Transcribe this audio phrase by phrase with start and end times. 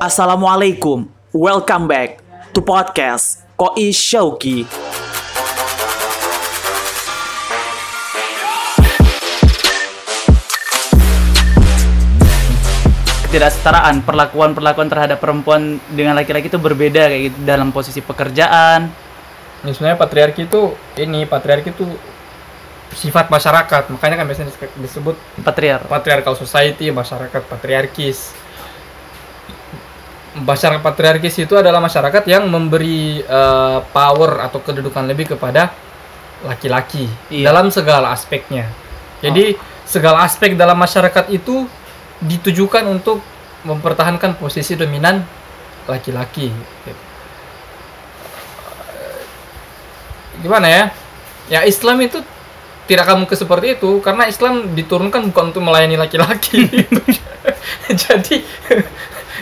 [0.00, 2.24] Assalamualaikum, welcome back
[2.56, 4.64] to podcast Koi Shauki.
[13.28, 18.88] Ketidaksetaraan perlakuan-perlakuan terhadap perempuan dengan laki-laki itu berbeda kayak gitu dalam posisi pekerjaan.
[19.60, 21.84] Ya, sebenarnya patriarki itu ini patriarki itu
[22.96, 25.14] sifat masyarakat makanya kan biasanya dis- disebut
[25.44, 25.84] Patriar.
[25.86, 28.34] patriarchal society masyarakat patriarkis
[30.38, 35.74] masyarakat patriarkis itu adalah masyarakat yang memberi eh, power atau kedudukan lebih kepada
[36.46, 37.52] laki-laki Iya.
[37.52, 38.64] dalam segala aspeknya.
[39.20, 41.68] Jadi segala aspek dalam masyarakat itu
[42.22, 43.20] ditujukan untuk
[43.66, 45.20] mempertahankan posisi dominan
[45.84, 46.48] laki-laki.
[50.40, 50.84] Gimana ya?
[51.50, 52.22] Ya Islam itu
[52.88, 56.64] tidak akan mungkin seperti itu karena Islam diturunkan bukan untuk melayani laki-laki.
[58.08, 58.40] Jadi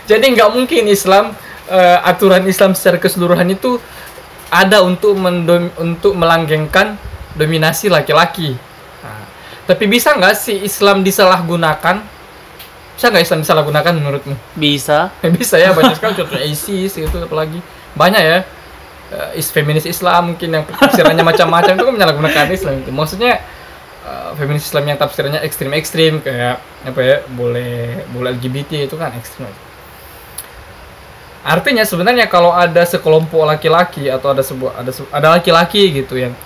[0.09, 1.37] jadi nggak mungkin Islam
[1.69, 3.77] eh, aturan Islam secara keseluruhan itu
[4.49, 6.97] ada untuk mendom- untuk melanggengkan
[7.37, 8.57] dominasi laki-laki.
[9.05, 9.25] Nah,
[9.69, 12.01] tapi bisa nggak sih Islam disalahgunakan?
[12.97, 14.35] Bisa nggak Islam disalahgunakan menurutmu?
[14.57, 15.13] Bisa.
[15.37, 17.61] bisa ya banyak sekali contohnya ISIS itu apalagi.
[17.93, 18.39] Banyak ya
[19.09, 22.93] Eh, is feminis Islam mungkin yang tafsirannya macam-macam itu kan menyalahgunakan Islam itu.
[22.93, 23.41] Maksudnya
[24.05, 29.49] eh, feminis Islam yang tafsirannya ekstrim-ekstrim kayak apa ya boleh boleh LGBT itu kan ekstrim
[31.49, 36.37] artinya sebenarnya kalau ada sekelompok laki-laki atau ada sebuah ada se- ada laki-laki gitu yang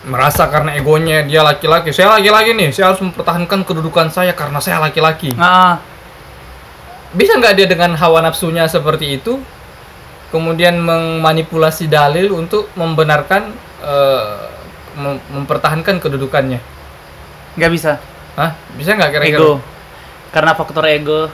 [0.00, 4.80] merasa karena egonya dia laki-laki saya laki-laki nih saya harus mempertahankan kedudukan saya karena saya
[4.80, 5.76] laki-laki Ah,
[7.12, 9.36] bisa nggak dia dengan hawa nafsunya seperti itu
[10.32, 13.52] kemudian memanipulasi dalil untuk membenarkan
[13.84, 14.40] eh,
[14.96, 16.60] mem- mempertahankan kedudukannya
[17.58, 17.98] nggak bisa.
[18.38, 18.54] Hah?
[18.78, 19.52] bisa nggak kira-kira Ego.
[20.30, 21.26] Karena faktor ego.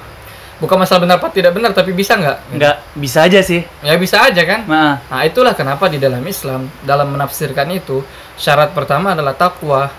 [0.57, 2.39] Bukan masalah benar apa tidak benar tapi bisa nggak?
[2.57, 3.61] Nggak bisa aja sih.
[3.85, 4.65] ya bisa aja kan?
[4.65, 8.01] Nah, nah itulah kenapa di dalam Islam dalam menafsirkan itu
[8.37, 9.93] syarat pertama adalah takwa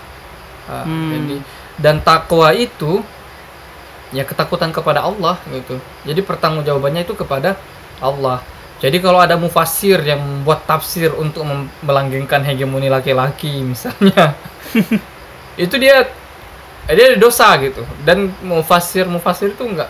[0.68, 1.08] Ah, Hmm.
[1.16, 1.36] jadi
[1.80, 3.00] dan takwa itu
[4.12, 5.80] ya ketakutan kepada Allah gitu.
[6.04, 7.56] Jadi pertanggungjawabannya itu kepada
[8.00, 8.44] Allah.
[8.78, 11.42] Jadi kalau ada mufasir yang membuat tafsir untuk
[11.80, 14.36] melanggengkan hegemoni laki-laki misalnya
[15.56, 16.06] itu dia
[16.88, 17.80] dia ada dosa gitu.
[18.04, 19.88] Dan mufasir mufasir itu enggak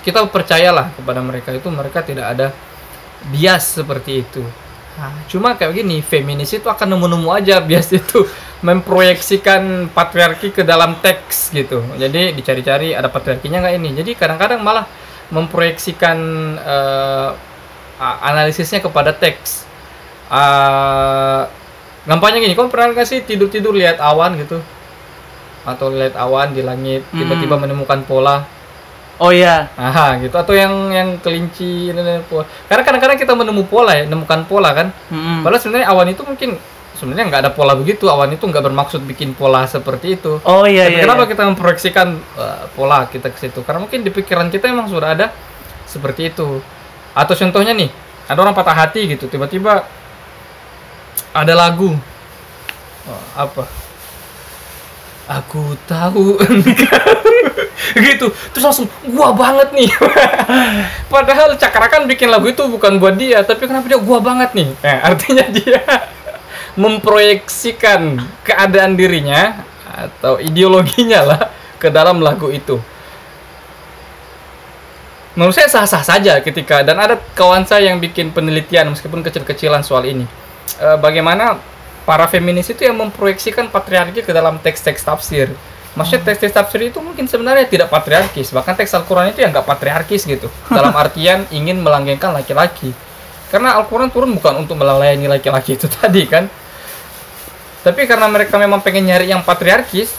[0.00, 2.46] kita percayalah kepada mereka itu mereka tidak ada
[3.28, 4.42] bias seperti itu.
[4.92, 8.24] Nah, cuma kayak gini feminis itu akan nemu-nemu aja bias itu.
[8.62, 11.82] Memproyeksikan patriarki ke dalam teks gitu.
[11.98, 13.90] Jadi dicari-cari ada patriarkinya nggak ini.
[13.98, 14.86] Jadi kadang-kadang malah
[15.32, 16.18] memproyeksikan
[17.98, 19.64] a- analisisnya kepada teks.
[20.28, 21.48] Ah,
[22.06, 24.60] gampangnya gini kamu pernah nggak sih tidur-tidur lihat awan gitu?
[25.62, 28.44] Atau lihat awan di langit tiba-tiba menemukan pola
[29.18, 29.68] oh iya.
[29.76, 31.90] Aha, gitu atau yang yang kelinci
[32.28, 32.44] pola.
[32.70, 34.88] Karena kadang-kadang kita menemu pola ya, menemukan pola kan.
[35.10, 35.44] Mm-mm.
[35.44, 36.50] Padahal sebenarnya awan itu mungkin
[36.96, 38.08] sebenarnya nggak ada pola begitu.
[38.08, 40.40] Awan itu nggak bermaksud bikin pola seperti itu.
[40.46, 41.02] Oh iya Tapi iya.
[41.04, 41.30] kenapa iya.
[41.34, 42.08] kita memproyeksikan
[42.38, 43.60] uh, pola kita ke situ?
[43.66, 45.34] Karena mungkin di pikiran kita emang sudah ada
[45.84, 46.62] seperti itu.
[47.12, 47.92] Atau contohnya nih,
[48.24, 49.84] ada orang patah hati gitu, tiba-tiba
[51.32, 51.92] ada lagu
[53.02, 53.66] Oh, apa?
[55.26, 56.38] Aku tahu
[58.06, 58.30] gitu.
[58.54, 59.90] Terus langsung gua banget nih.
[61.12, 64.68] Padahal cakrakan bikin lagu itu bukan buat dia tapi kenapa dia gua banget nih.
[64.80, 65.80] Nah, artinya dia
[66.78, 69.60] memproyeksikan keadaan dirinya
[69.92, 71.42] atau ideologinya lah
[71.76, 72.80] ke dalam lagu itu.
[75.32, 80.04] Menurut saya sah-sah saja ketika dan ada kawan saya yang bikin penelitian meskipun kecil-kecilan soal
[80.04, 80.28] ini.
[80.76, 81.56] Eh, bagaimana
[82.04, 85.52] para feminis itu yang memproyeksikan patriarki ke dalam teks-teks tafsir
[85.92, 88.48] maksudnya teks-teks tafsir itu mungkin sebenarnya tidak patriarkis.
[88.52, 90.48] Bahkan teks Al-Quran itu yang nggak patriarkis gitu.
[90.72, 92.96] Dalam artian ingin melanggengkan laki-laki.
[93.52, 96.48] Karena Al-Quran turun bukan untuk melayani laki-laki itu tadi kan?
[97.82, 100.14] Tapi karena mereka memang pengen nyari yang patriarkis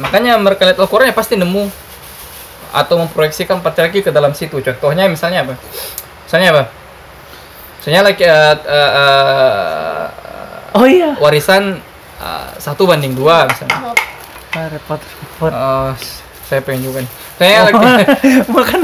[0.00, 1.66] makanya mereka lihat Al-Quran ya pasti nemu.
[2.72, 4.56] Atau memproyeksikan patriarki ke dalam situ.
[4.62, 5.54] Contohnya misalnya apa?
[6.24, 6.64] Misalnya apa?
[7.76, 10.06] Misalnya lagi eh, eh, eh,
[10.72, 11.12] Oh iya.
[11.20, 11.84] warisan
[12.58, 13.94] satu banding dua misalnya.
[14.52, 15.52] Ah, repot repot.
[15.52, 15.90] Eh,
[16.46, 17.12] saya pengen juga nih.
[17.40, 17.84] Saya lagi
[18.54, 18.80] Makan.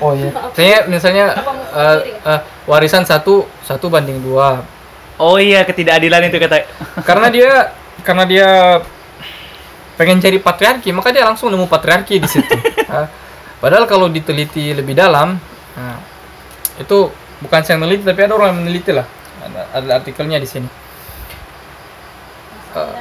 [0.00, 0.30] oh iya.
[0.54, 1.26] Saya misalnya
[1.74, 4.62] eh, eh, warisan satu satu banding dua.
[5.16, 6.68] Oh iya ketidakadilan itu kata.
[7.04, 7.50] karena dia
[8.04, 8.48] karena dia
[9.96, 12.56] pengen cari patriarki maka dia langsung nemu patriarki di situ.
[12.86, 13.10] Ah,
[13.58, 15.42] padahal kalau diteliti lebih dalam
[15.74, 15.98] nah,
[16.78, 17.10] itu
[17.42, 19.02] bukan saya meneliti tapi ada orang yang meneliti lah.
[19.42, 20.85] Ada, ada artikelnya di sini
[22.76, 22.92] Eh,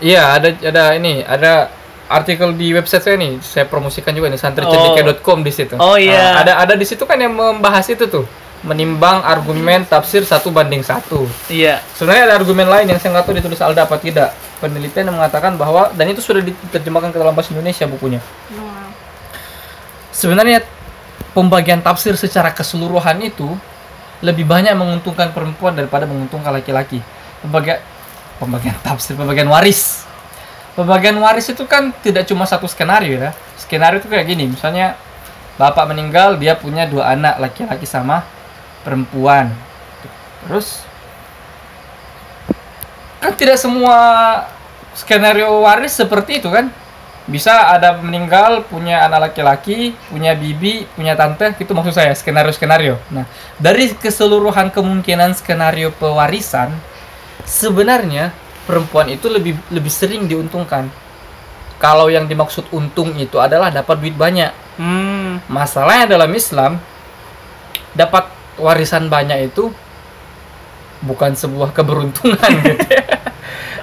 [0.00, 1.68] iya ada ada ini ada
[2.08, 4.44] artikel di website saya nih, saya promosikan juga nih Oh.
[4.44, 5.74] santricendika.com di situ.
[5.80, 6.36] Oh, iya.
[6.36, 8.28] Nah, ada ada di situ kan yang membahas itu tuh,
[8.60, 11.24] menimbang argumen tafsir satu banding satu.
[11.48, 11.80] Iya.
[11.96, 14.36] Sebenarnya ada argumen lain yang saya nggak tahu ditulis Alda apa tidak.
[14.60, 18.20] Penelitian yang mengatakan bahwa dan itu sudah diterjemahkan ke dalam bahasa Indonesia bukunya.
[20.12, 20.62] Sebenarnya
[21.32, 23.48] pembagian tafsir secara keseluruhan itu
[24.22, 27.02] lebih banyak menguntungkan perempuan daripada menguntungkan laki-laki.
[27.42, 27.82] Pembagian
[28.40, 30.04] pembagian tafsir, pembagian waris.
[30.72, 33.30] Pembagian waris itu kan tidak cuma satu skenario ya.
[33.60, 34.96] Skenario itu kayak gini, misalnya
[35.60, 38.24] bapak meninggal, dia punya dua anak laki-laki sama
[38.80, 39.52] perempuan.
[40.48, 40.80] Terus
[43.22, 43.96] kan tidak semua
[44.98, 46.68] skenario waris seperti itu kan
[47.22, 52.98] bisa ada meninggal punya anak laki-laki punya bibi punya tante itu maksud saya skenario skenario
[53.14, 53.22] nah
[53.62, 56.74] dari keseluruhan kemungkinan skenario pewarisan
[57.44, 58.34] sebenarnya
[58.66, 60.86] perempuan itu lebih lebih sering diuntungkan
[61.82, 65.36] kalau yang dimaksud untung itu adalah dapat duit banyak Hmm.
[65.52, 66.80] masalahnya dalam Islam
[67.92, 68.24] dapat
[68.56, 69.68] warisan banyak itu
[71.04, 73.21] bukan sebuah keberuntungan gitu ya.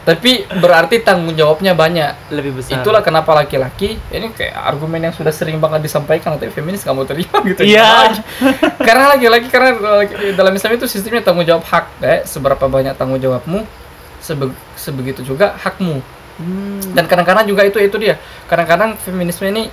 [0.09, 2.81] Tapi berarti tanggung jawabnya banyak Lebih besar.
[2.81, 7.37] itulah kenapa laki-laki ini kayak argumen yang sudah sering banget disampaikan tapi feminis kamu terima
[7.45, 8.09] gitu Iya.
[8.09, 8.21] Lagi?
[8.79, 9.69] karena laki-laki karena
[10.33, 13.61] dalam Islam itu sistemnya tanggung jawab hak ya seberapa banyak tanggung jawabmu
[14.19, 16.01] sebe- sebegitu juga hakmu
[16.35, 16.79] Hmm.
[16.95, 18.15] dan kadang-kadang juga itu itu dia
[18.45, 19.67] kadang-kadang feminisme ini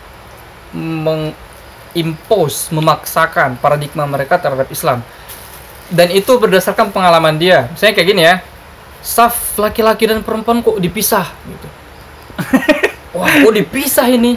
[0.74, 5.00] mengimpose memaksakan paradigma mereka terhadap Islam
[5.88, 8.36] dan itu berdasarkan pengalaman dia misalnya kayak gini ya
[9.06, 11.68] saf laki-laki dan perempuan kok dipisah gitu
[13.16, 14.34] wah kok dipisah ini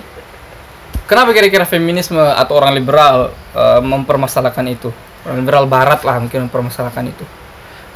[1.10, 4.94] kenapa kira-kira feminisme atau orang liberal eh, mempermasalahkan itu
[5.26, 7.26] orang liberal barat lah mungkin mempermasalahkan itu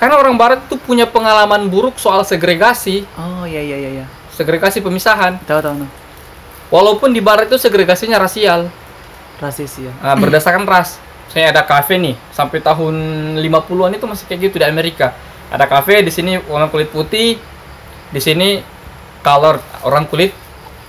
[0.01, 4.05] karena orang barat itu punya pengalaman buruk soal segregasi Oh iya iya iya iya.
[4.33, 6.01] segregasi pemisahan Tahu tahu tahu.
[6.73, 8.65] Walaupun di barat itu segregasinya rasial,
[9.37, 9.93] Rasis ya.
[10.01, 10.97] nah, berdasarkan ras.
[11.29, 12.93] Saya ada kafe nih, sampai tahun
[13.37, 15.13] 50-an itu masih kayak gitu di Amerika.
[15.53, 17.37] Ada kafe di sini orang kulit putih,
[18.09, 18.57] di sini
[19.21, 20.33] color orang kulit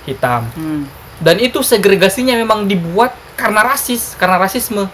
[0.09, 0.49] hitam.
[0.57, 0.89] Hmm.
[1.21, 4.89] Dan itu segregasinya memang dibuat karena rasis, karena rasisme.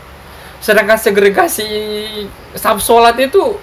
[0.60, 1.66] Sedangkan segregasi
[2.54, 3.58] sab sholat itu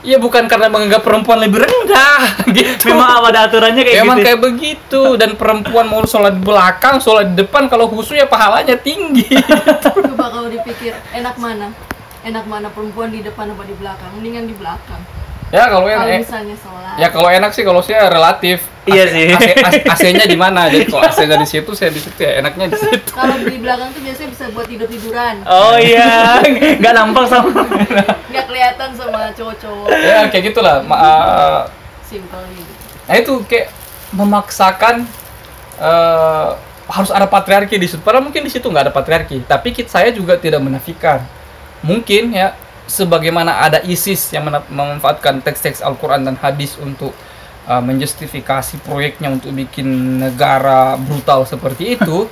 [0.00, 2.94] ya bukan karena menganggap perempuan lebih rendah gitu.
[2.94, 4.26] Memang ada aturannya kayak Emang gitu.
[4.26, 8.80] kayak begitu dan perempuan mau sholat di belakang, sholat di depan kalau khusus ya pahalanya
[8.80, 9.28] tinggi.
[9.84, 11.68] coba kalau dipikir enak mana?
[12.20, 14.10] Enak mana perempuan di depan apa di belakang?
[14.16, 15.00] Mendingan di belakang.
[15.50, 16.94] ya kalau Kalau enak, misalnya sholat.
[16.94, 18.62] ya kalau enak sih kalau saya relatif.
[18.86, 19.26] Iya sih.
[19.92, 20.70] AC-nya di mana?
[20.70, 23.10] Jadi kalau AC dari situ saya di situ ya enaknya di situ.
[23.10, 25.42] Kalau di belakang tuh biasanya bisa buat tidur tiduran.
[25.44, 26.38] Oh iya,
[26.80, 27.66] nggak nampak sama.
[28.30, 29.86] Nggak kelihatan sama cowok-cowok.
[29.90, 30.76] ya kayak gitulah.
[30.86, 31.60] Ma- uh,
[32.06, 32.72] Simple gitu.
[33.10, 33.66] Nah itu kayak
[34.10, 35.02] memaksakan
[35.78, 36.48] eh,
[36.86, 38.02] harus ada patriarki di situ.
[38.02, 39.42] Padahal mungkin di situ nggak ada patriarki.
[39.42, 41.22] Tapi kit saya juga tidak menafikan.
[41.80, 42.52] Mungkin ya
[42.90, 47.14] sebagaimana ada ISIS yang memanfaatkan teks-teks Al-Quran dan hadis untuk
[47.64, 52.26] eh, menjustifikasi proyeknya untuk bikin negara brutal seperti itu.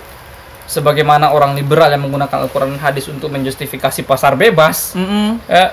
[0.69, 4.93] sebagaimana orang liberal yang menggunakan Al-Quran dan hadis untuk menjustifikasi pasar bebas.
[4.93, 5.41] Mm-mm.
[5.49, 5.73] Ya.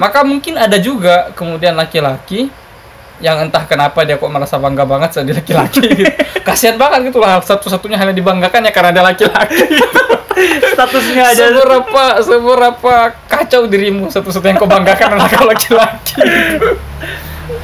[0.00, 2.48] Maka mungkin ada juga kemudian laki-laki
[3.16, 6.12] yang entah kenapa dia kok merasa bangga banget jadi laki-laki gitu.
[6.46, 9.80] Kasihan banget gitu lah satu-satunya hal yang dibanggakan ya karena ada laki-laki.
[10.76, 11.48] Statusnya aja.
[11.48, 16.20] seberapa seberapa kacau dirimu satu-satunya yang kau banggakan adalah kau laki-laki.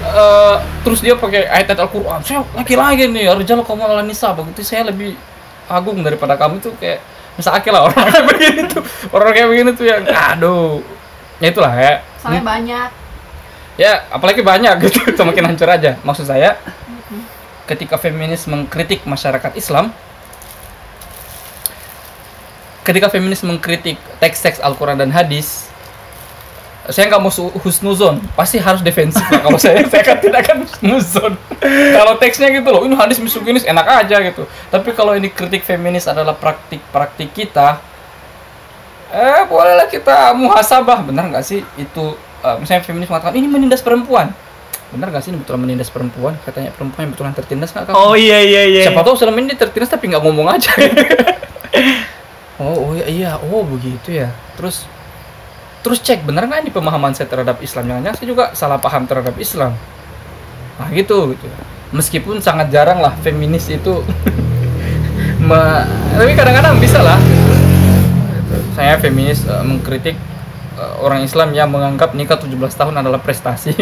[0.02, 2.22] Eh, terus dia pakai ayat Al-Qur'an.
[2.22, 5.18] Saya laki-laki nih, Arjal kamu ala nisa, begitu saya lebih
[5.66, 7.02] agung daripada kamu tuh kayak
[7.34, 8.82] misal lah orang kayak begini tuh.
[9.10, 10.78] Orang kayak begini tuh yang aduh.
[11.42, 11.98] Ya itulah ya.
[12.22, 13.01] Soalnya banyak.
[13.80, 15.96] Ya, apalagi banyak gitu, semakin hancur aja.
[16.04, 16.60] Maksud saya,
[17.64, 19.94] ketika feminis mengkritik masyarakat Islam,
[22.84, 25.72] ketika feminis mengkritik teks-teks Al-Quran dan hadis,
[26.90, 27.30] saya nggak mau
[27.62, 29.40] husnuzon, pasti harus defensif lah.
[29.40, 31.32] Kalau saya, saya kan tidak akan husnuzon.
[31.96, 34.44] kalau teksnya gitu loh, ini hadis misoginis enak aja gitu.
[34.68, 37.78] Tapi kalau ini kritik feminis adalah praktik-praktik kita,
[39.14, 42.18] eh bolehlah kita muhasabah, benar nggak sih itu?
[42.42, 44.34] Eh, misalnya feminis mengatakan ini menindas perempuan,
[44.92, 46.36] benar nggak sih ini betulan menindas perempuan?
[46.44, 47.96] Katanya perempuan yang betulan tertindas nggak kamu?
[47.96, 48.82] Oh iya iya iya.
[48.90, 50.68] Siapa tahu selama ini dia tertindas tapi nggak ngomong aja.
[52.62, 54.28] oh, oh iya, iya, oh begitu ya.
[54.58, 54.84] Terus
[55.82, 57.88] terus cek benar nggak ini pemahaman saya terhadap Islam?
[57.88, 59.72] Jangan-jangan saya juga salah paham terhadap Islam.
[60.78, 61.46] Nah gitu gitu.
[61.92, 64.00] Meskipun sangat jarang lah feminis itu
[65.48, 67.18] me- tapi kadang-kadang bisa lah.
[68.72, 70.16] Saya feminis eh, mengkritik
[70.98, 73.72] orang Islam yang menganggap nikah 17 tahun adalah prestasi.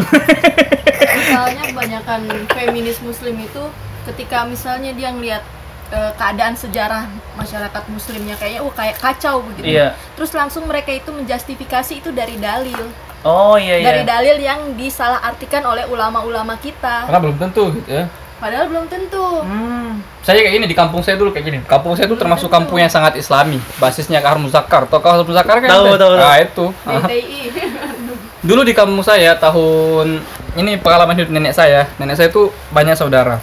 [1.21, 3.62] Misalnya kebanyakan feminis muslim itu
[4.09, 5.45] ketika misalnya dia ngelihat
[5.90, 9.92] eh, keadaan sejarah masyarakat muslimnya kayaknya oh kayak kacau begitu Iya.
[10.16, 12.80] terus langsung mereka itu menjustifikasi itu dari dalil
[13.21, 13.85] Oh iya iya.
[13.85, 18.09] dari dalil yang disalahartikan oleh ulama-ulama kita Karena belum tentu gitu ya.
[18.40, 20.00] Padahal belum tentu Hmm.
[20.20, 21.59] Saya kayak gini di kampung saya dulu kayak gini.
[21.64, 23.56] Kampung saya itu termasuk kampung yang sangat Islami.
[23.80, 24.85] Basisnya Kahar Muzakar.
[24.88, 25.68] Tahu Kahar Muzakar kan?
[25.68, 26.12] Tahu, tahu.
[26.16, 26.66] Nah, itu.
[28.49, 30.25] Dulu di kampung saya tahun
[30.56, 31.88] ini pengalaman hidup nenek saya.
[32.00, 33.37] Nenek saya itu banyak saudara.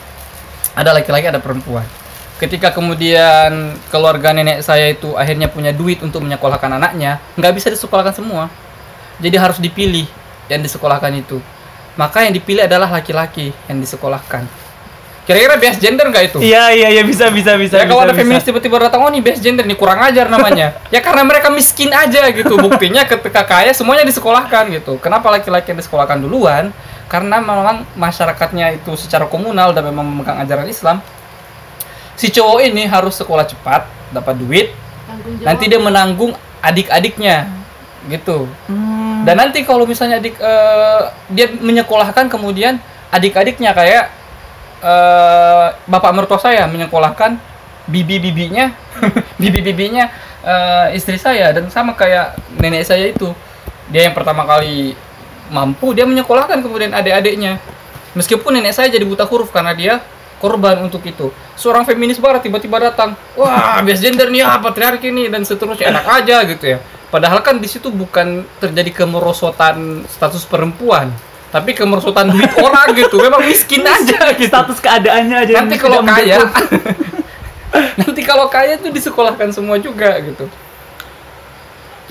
[0.73, 1.85] Ada laki-laki, ada perempuan.
[2.37, 8.13] Ketika kemudian keluarga nenek saya itu akhirnya punya duit untuk menyekolahkan anaknya, nggak bisa disekolahkan
[8.13, 8.49] semua.
[9.17, 10.05] Jadi harus dipilih
[10.45, 11.41] yang disekolahkan itu.
[11.97, 14.45] Maka yang dipilih adalah laki-laki yang disekolahkan.
[15.27, 16.37] Kira-kira best gender nggak itu?
[16.39, 17.75] Iya iya iya bisa bisa bisa.
[17.75, 20.79] ya kalau bisa, ada feminis tiba-tiba datang, oh nih best gender nih kurang ajar namanya.
[20.93, 22.55] ya karena mereka miskin aja gitu.
[22.55, 24.95] Buktinya ketika kaya semuanya disekolahkan gitu.
[25.03, 26.71] Kenapa laki-laki yang disekolahkan duluan?
[27.11, 31.03] Karena memang masyarakatnya itu secara komunal dan memang memegang ajaran Islam.
[32.15, 33.83] Si cowok ini harus sekolah cepat,
[34.15, 34.71] dapat duit,
[35.05, 35.47] Tanggung jawab.
[35.51, 36.31] nanti dia menanggung
[36.63, 37.51] adik-adiknya
[38.07, 38.47] gitu.
[38.71, 39.27] Hmm.
[39.27, 41.01] Dan nanti kalau misalnya adik eh,
[41.35, 42.79] dia menyekolahkan kemudian
[43.11, 44.07] adik-adiknya kayak
[44.81, 47.37] eh, bapak mertua saya menyekolahkan
[47.87, 48.73] bibi-bibinya,
[49.41, 50.11] bibi-bibinya
[50.43, 53.31] eh, istri saya dan sama kayak nenek saya itu.
[53.87, 54.93] Dia yang pertama kali
[55.47, 57.59] mampu dia menyekolahkan kemudian adik-adiknya.
[58.17, 60.01] Meskipun nenek saya jadi buta huruf karena dia
[60.37, 61.33] korban untuk itu.
[61.57, 66.05] Seorang feminis barat tiba-tiba datang, wah best gender nih, ah, patriarki nih dan seterusnya enak
[66.05, 66.79] aja gitu ya.
[67.07, 71.09] Padahal kan di situ bukan terjadi kemerosotan status perempuan,
[71.47, 73.17] tapi kemerosotan duit orang gitu.
[73.23, 74.51] Memang miskin aja gitu.
[74.51, 75.53] status keadaannya aja.
[75.63, 76.37] Nanti kalau kaya,
[78.03, 80.45] nanti kalau kaya itu disekolahkan semua juga gitu.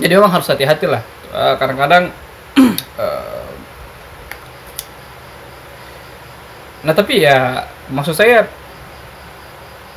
[0.00, 1.02] Jadi memang harus hati-hati lah.
[1.32, 2.12] Eh, Kadang-kadang
[3.04, 3.46] eh,
[6.86, 8.46] Nah tapi ya maksud saya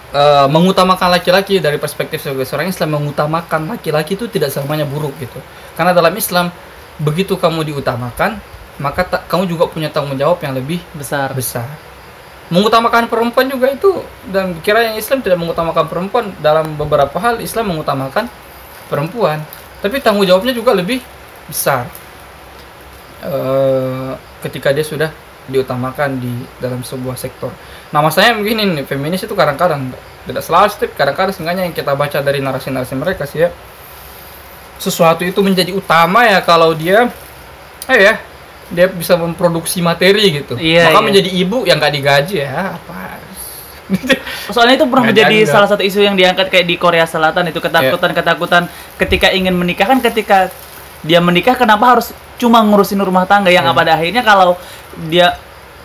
[0.10, 5.38] eh, mengutamakan laki-laki dari perspektif sebagai seorang Islam mengutamakan laki-laki itu tidak selamanya buruk gitu.
[5.78, 6.50] Karena dalam Islam
[6.98, 8.42] begitu kamu diutamakan
[8.80, 11.32] maka ta- kamu juga punya tanggung jawab yang lebih besar.
[11.36, 11.68] besar.
[12.50, 14.02] Mengutamakan perempuan juga itu
[14.34, 18.26] dan kira yang Islam tidak mengutamakan perempuan dalam beberapa hal Islam mengutamakan
[18.90, 19.46] perempuan,
[19.86, 20.98] tapi tanggung jawabnya juga lebih
[21.46, 21.86] besar.
[23.22, 25.12] Eh, ketika dia sudah
[25.46, 27.54] diutamakan di dalam sebuah sektor.
[27.94, 29.94] Nah, masanya begini nih, feminis itu kadang-kadang
[30.30, 33.50] tidak selalu setiap kadang-kadang seenggaknya yang kita baca dari narasi-narasi mereka sih ya
[34.80, 37.10] sesuatu itu menjadi utama ya kalau dia
[37.90, 38.16] eh ya
[38.70, 40.54] dia bisa memproduksi materi gitu.
[40.56, 41.06] Iya, Maka iya.
[41.06, 43.18] menjadi ibu yang nggak digaji ya apa?
[44.54, 45.50] Soalnya itu pernah menjadi dianggap.
[45.52, 49.98] salah satu isu yang diangkat kayak di Korea Selatan itu ketakutan-ketakutan ketika ingin menikah kan
[50.00, 50.54] ketika
[51.00, 53.74] dia menikah kenapa harus cuma ngurusin rumah tangga yang Iya.
[53.74, 54.56] pada akhirnya kalau
[55.06, 55.34] dia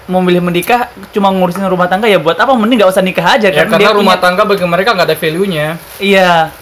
[0.05, 3.65] memilih menikah cuma ngurusin rumah tangga ya buat apa mending nggak usah nikah aja ya
[3.65, 5.67] kan karena dia rumah punya- tangga bagi mereka nggak ada value-nya.
[5.97, 6.53] iya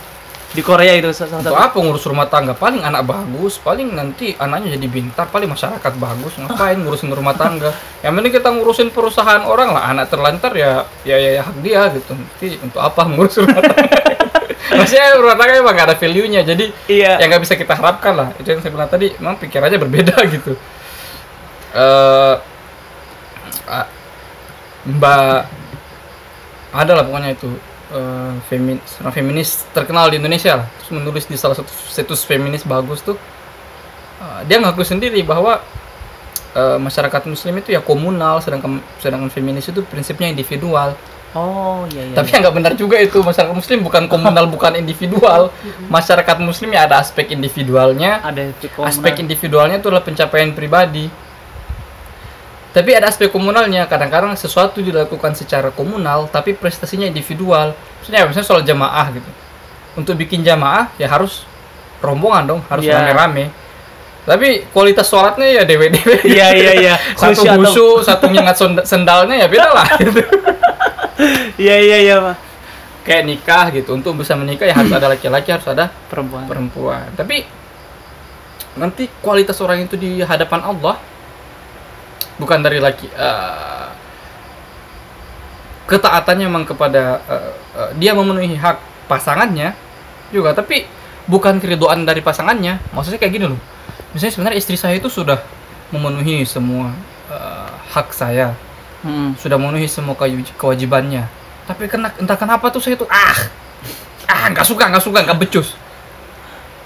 [0.53, 2.53] di Korea itu salah satu apa ngurus rumah tangga?
[2.53, 6.37] Paling anak bagus, paling nanti anaknya jadi bintar, paling masyarakat bagus.
[6.37, 7.73] Ngapain ngurusin rumah tangga?
[8.05, 9.89] Yang penting kita ngurusin perusahaan orang lah.
[9.89, 12.13] Anak terlantar ya ya ya, ya hak dia gitu.
[12.13, 13.97] Nanti untuk apa ngurus rumah tangga?
[14.79, 16.41] Maksudnya rumah tangga emang gak ada value-nya.
[16.45, 18.29] Jadi iya yang nggak bisa kita harapkan lah.
[18.37, 20.53] Itu yang saya bilang tadi, memang pikirannya berbeda gitu.
[21.73, 22.35] Eh
[23.73, 23.89] ah,
[24.85, 25.39] Mbak
[26.73, 27.49] ada lah pokoknya itu
[27.93, 30.67] eh, seorang feminis terkenal di Indonesia lah.
[30.81, 33.17] Terus menulis di salah satu situs feminis bagus tuh.
[34.21, 35.61] Eh, dia ngaku sendiri bahwa
[36.57, 40.97] eh, masyarakat muslim itu ya komunal sedangkan sedangkan feminis itu prinsipnya individual.
[41.33, 45.49] Oh iya iya tapi yang nggak benar juga itu masyarakat muslim bukan komunal bukan individual.
[45.89, 48.21] Masyarakat muslim ya ada aspek individualnya.
[48.21, 48.53] Ada
[48.85, 51.09] aspek individualnya itu adalah pencapaian pribadi
[52.73, 58.63] tapi ada aspek komunalnya kadang-kadang sesuatu dilakukan secara komunal tapi prestasinya individual maksudnya misalnya soal
[58.65, 59.31] jamaah gitu
[59.93, 61.45] untuk bikin jamaah ya harus
[62.01, 62.97] rombongan dong harus Iya.
[62.99, 63.53] rame-rame
[64.23, 69.69] tapi kualitas sholatnya ya dewe-dewe iya iya iya satu khusyuk satu nyengat sendalnya ya beda
[69.75, 70.23] lah gitu.
[71.63, 72.37] iya iya iya Pak.
[73.03, 77.03] kayak nikah gitu untuk bisa menikah ya harus ada laki-laki harus ada perempuan perempuan.
[77.19, 77.43] Tapi
[78.79, 80.97] nanti kualitas orang itu di hadapan Allah
[82.43, 83.87] bukan dari laki eh,
[85.87, 89.75] ketaatannya memang kepada eh, eh, dia memenuhi hak pasangannya
[90.33, 90.89] juga, tapi
[91.29, 92.81] bukan keridoan dari pasangannya.
[92.91, 93.61] Maksudnya kayak gini loh.
[94.11, 95.39] Misalnya sebenarnya istri saya itu sudah
[95.93, 96.91] memenuhi semua
[97.29, 98.55] eh, hak saya,
[99.03, 99.35] Hmm.
[99.35, 101.27] sudah memenuhi semua kewaji- kewajibannya.
[101.67, 103.39] Tapi kena, entah kenapa tuh saya tuh ah
[104.27, 105.75] ah nggak suka nggak suka nggak becus.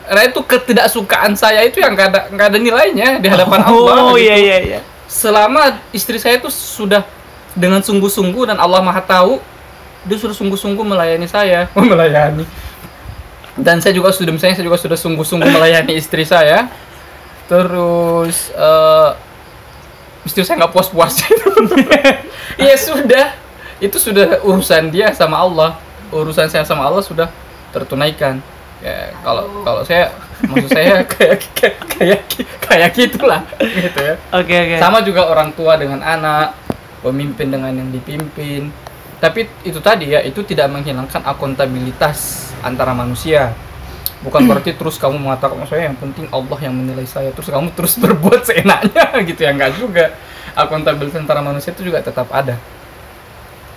[0.06, 3.94] Nah itu ketidaksukaan saya itu yang nggak ada nggak ada nilainya di hadapan Allah.
[4.00, 4.24] oh gitu.
[4.24, 7.06] iya iya iya Selama istri saya itu sudah
[7.54, 9.38] dengan sungguh-sungguh dan Allah Maha tahu
[10.06, 12.46] dia sudah sungguh-sungguh melayani saya melayani.
[13.56, 16.68] Dan saya juga sudah misalnya saya juga sudah sungguh-sungguh melayani istri saya.
[17.46, 19.10] Terus eh
[20.26, 21.22] istri saya nggak puas-puas.
[22.56, 23.36] Ya sudah
[23.84, 25.76] itu sudah urusan dia sama Allah.
[26.08, 27.28] Urusan saya sama Allah sudah
[27.68, 28.40] tertunaikan
[28.84, 30.12] ya kalau kalau saya
[30.44, 32.22] maksud saya kayak kayak kayak
[32.60, 34.14] kayak gitulah gitu ya.
[34.36, 34.74] Oke oke.
[34.76, 36.52] sama juga orang tua dengan anak
[37.00, 38.68] pemimpin dengan yang dipimpin.
[39.16, 43.56] Tapi itu tadi ya itu tidak menghilangkan akuntabilitas antara manusia.
[44.20, 47.32] Bukan berarti terus kamu mengatakan "Oh, saya yang penting Allah yang menilai saya.
[47.32, 49.50] Terus kamu terus berbuat seenaknya gitu ya.
[49.56, 50.12] Enggak juga.
[50.56, 52.56] Akuntabilitas antara manusia itu juga tetap ada.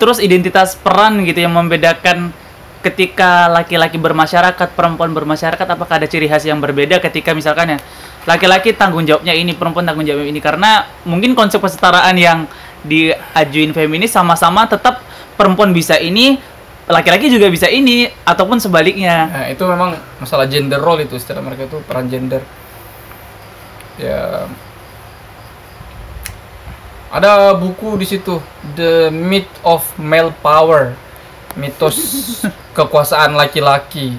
[0.00, 2.32] Terus identitas peran gitu yang membedakan
[2.80, 7.78] ketika laki-laki bermasyarakat, perempuan bermasyarakat, apakah ada ciri khas yang berbeda ketika misalkan ya
[8.24, 12.48] laki-laki tanggung jawabnya ini, perempuan tanggung jawabnya ini karena mungkin konsep kesetaraan yang
[12.84, 15.04] diajuin feminis sama-sama tetap
[15.36, 16.40] perempuan bisa ini,
[16.88, 19.28] laki-laki juga bisa ini ataupun sebaliknya.
[19.28, 22.40] Nah, itu memang masalah gender role itu istilah mereka itu peran gender.
[24.00, 24.48] Ya.
[27.10, 28.38] Ada buku di situ
[28.78, 31.09] The Myth of Male Power.
[31.58, 31.96] Mitos
[32.76, 34.14] kekuasaan laki-laki.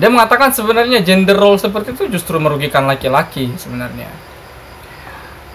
[0.00, 4.08] Dia mengatakan sebenarnya gender role seperti itu justru merugikan laki-laki sebenarnya.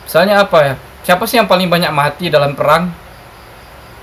[0.06, 0.74] Misalnya apa ya?
[1.02, 2.94] Siapa sih yang paling banyak mati dalam perang?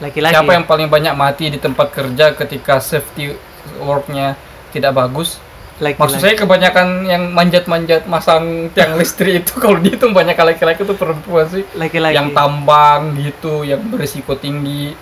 [0.03, 0.35] Laki-laki.
[0.35, 3.39] Siapa yang paling banyak mati di tempat kerja ketika safety
[3.79, 4.35] worknya
[4.75, 5.39] tidak bagus?
[5.79, 6.03] Laki-laki.
[6.03, 11.47] Maksud saya kebanyakan yang manjat-manjat masang tiang listrik itu kalau dihitung banyak laki-laki itu perempuan
[11.47, 11.63] sih.
[11.79, 12.19] laki-laki.
[12.19, 14.95] Yang tambang gitu, yang berisiko tinggi,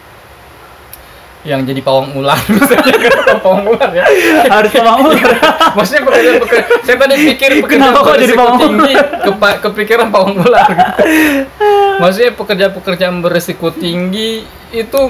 [1.41, 4.05] yang jadi pawang ular misalnya kan pawang ular ya.
[4.47, 4.93] harus sama
[5.77, 8.63] Maksudnya pekerjaan pekerjaan saya tadi pikir pekerjaan Kenapa kok jadi pawang ular?
[8.63, 8.93] tinggi
[9.23, 10.69] kepa- kepikiran pawang ular.
[10.69, 10.93] gitu.
[11.97, 15.01] Maksudnya pekerjaan-pekerjaan berisiko tinggi itu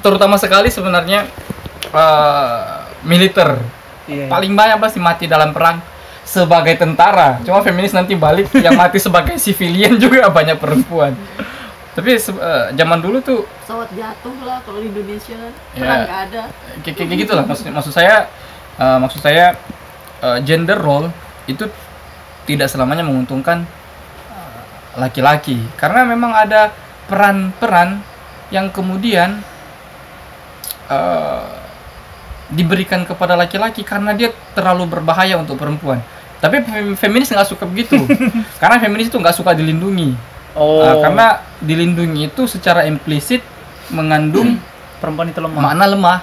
[0.00, 1.30] terutama sekali sebenarnya
[1.88, 2.58] eh,
[3.02, 3.58] militer
[4.04, 4.28] Iya.
[4.28, 5.80] paling banyak pasti mati dalam perang
[6.20, 7.40] sebagai tentara.
[7.40, 11.16] Cuma feminis nanti balik yang mati sebagai civilian juga banyak perempuan.
[11.94, 12.20] Tapi eh,
[12.74, 15.38] zaman dulu tuh pesawat jatuh lah kalau di Indonesia.
[15.38, 15.78] Kan Ya.
[15.78, 16.42] perang nggak ada.
[16.82, 18.26] Kayak kayak gitu lah maksud maksud saya
[18.76, 19.54] eh, maksud saya
[20.20, 21.08] eh, gender role
[21.46, 21.70] itu
[22.44, 23.62] tidak selamanya menguntungkan
[24.94, 25.58] laki-laki.
[25.74, 26.70] Karena memang ada
[27.06, 27.98] peran-peran
[28.50, 29.38] yang kemudian
[30.90, 31.42] eh,
[32.50, 35.98] diberikan kepada laki-laki karena dia terlalu berbahaya untuk perempuan.
[36.38, 37.96] Tapi fem- feminis nggak suka begitu.
[38.60, 40.12] Karena feminis itu nggak suka dilindungi
[40.54, 40.82] Oh.
[40.86, 43.42] Eh, karena dilindungi itu secara implisit
[43.90, 44.58] mengandung
[45.02, 45.60] perempuan itu lemah.
[45.60, 46.18] makna lemah.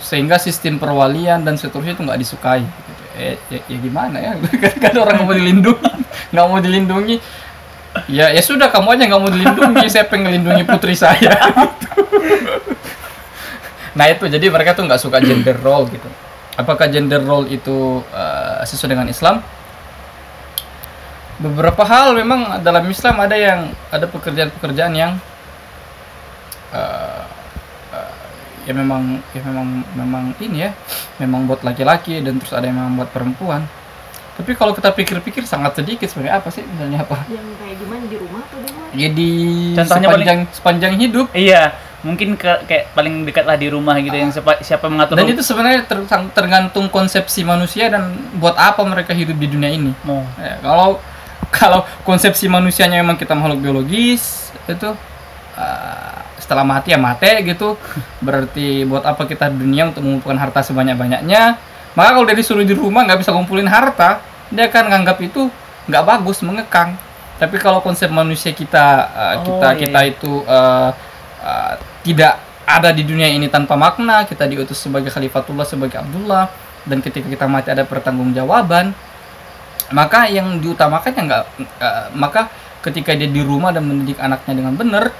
[0.00, 2.64] Sehingga sistem perwalian dan seterusnya itu nggak disukai.
[3.20, 4.32] Eh ya, ya gimana ya?
[4.80, 5.90] Kan ada orang nggak mau dilindungi.
[6.32, 7.16] Nggak mau dilindungi.
[8.06, 9.86] Ya ya sudah kamu aja nggak mau dilindungi.
[9.92, 11.36] Saya pengen melindungi putri saya.
[13.90, 14.22] Nah itu.
[14.30, 16.06] Jadi mereka tuh nggak suka gender role gitu.
[16.54, 19.42] Apakah gender role itu eh, sesuai dengan Islam
[21.40, 25.16] beberapa hal memang dalam Islam ada yang ada pekerjaan-pekerjaan yang
[26.76, 27.24] eh,
[27.96, 28.14] eh,
[28.68, 30.70] ya memang ya memang memang ini ya
[31.16, 33.64] memang buat laki-laki dan terus ada yang memang buat perempuan.
[34.40, 37.28] Tapi kalau kita pikir-pikir sangat sedikit sebenarnya apa sih misalnya apa?
[37.28, 38.88] Yang kayak gimana di rumah atau di mana?
[38.96, 39.30] Jadi
[39.76, 41.26] Contohnya sepanjang sepanjang hidup.
[41.36, 41.62] Iya,
[42.00, 45.28] mungkin ke, kayak paling dekat lah di rumah gitu yang siapa, siapa yang mengatur dan
[45.28, 49.92] itu sebenarnya ter- tergantung konsepsi manusia dan buat apa mereka hidup di dunia ini.
[50.08, 50.24] Mau.
[50.40, 50.96] Ya, kalau
[51.58, 54.90] kalau konsepsi manusianya memang kita makhluk biologis itu
[55.58, 57.74] uh, setelah mati ya mati gitu.
[58.22, 61.58] Berarti buat apa kita di dunia untuk mengumpulkan harta sebanyak banyaknya
[61.98, 65.50] maka kalau dia disuruh di rumah nggak bisa kumpulin harta dia akan nganggap itu
[65.90, 66.94] nggak bagus mengekang.
[67.40, 69.80] Tapi kalau konsep manusia kita uh, Oh, kita iya.
[69.80, 70.90] kita itu uh,
[71.40, 71.72] uh,
[72.04, 76.46] tidak ada di dunia ini tanpa makna kita diutus sebagai khalifatullah sebagai Abdullah.
[76.86, 78.94] Dan ketika kita mati ada pertanggungjawaban
[79.90, 81.42] maka yang diutamakan ya nggak
[81.82, 82.50] eh, maka
[82.80, 85.12] ketika dia di rumah dan mendidik anaknya dengan benar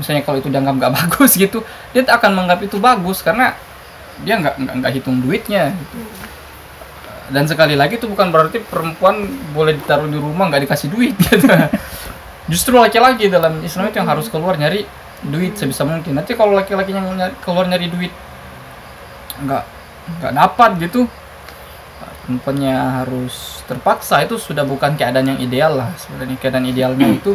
[0.00, 3.54] misalnya kalau itu dianggap nggak bagus gitu dia akan menganggap itu bagus karena
[4.24, 5.96] dia nggak nggak hitung duitnya gitu.
[7.32, 9.24] dan sekali lagi itu bukan berarti perempuan
[9.56, 11.48] boleh ditaruh di rumah nggak dikasih duit gitu
[12.50, 14.84] justru laki-laki dalam Islam itu yang harus keluar nyari
[15.22, 18.12] duit sebisa mungkin nanti kalau laki-lakinya keluar nyari duit
[19.42, 19.64] nggak
[20.18, 21.06] nggak dapat gitu
[22.22, 25.90] perempuannya harus terpaksa itu sudah bukan keadaan yang ideal lah.
[25.98, 27.34] Sebenarnya keadaan idealnya itu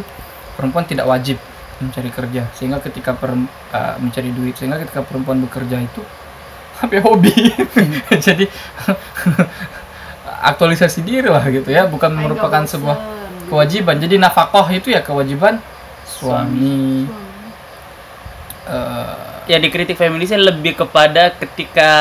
[0.55, 1.37] perempuan tidak wajib
[1.83, 2.47] mencari kerja.
[2.55, 6.01] Sehingga ketika perem- uh, mencari duit sehingga ketika perempuan bekerja itu
[6.83, 7.35] apa ya, hobi.
[8.27, 8.47] Jadi
[10.51, 13.47] aktualisasi diri lah gitu ya bukan merupakan sebuah bosen.
[13.51, 13.95] kewajiban.
[13.99, 15.59] Jadi nafkah itu ya kewajiban
[16.07, 17.05] suami.
[17.05, 17.25] Hmm.
[18.71, 21.91] eh, ya dikritik feminisnya lebih kepada ketika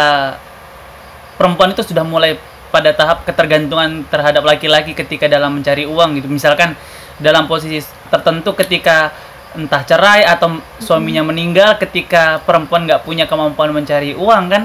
[1.38, 2.36] perempuan itu sudah mulai
[2.70, 6.28] pada tahap ketergantungan terhadap laki-laki ketika dalam mencari uang gitu.
[6.28, 6.74] Misalkan
[7.16, 7.80] dalam posisi
[8.12, 9.12] tertentu ketika
[9.56, 14.62] entah cerai atau suaminya meninggal ketika perempuan nggak punya kemampuan mencari uang kan?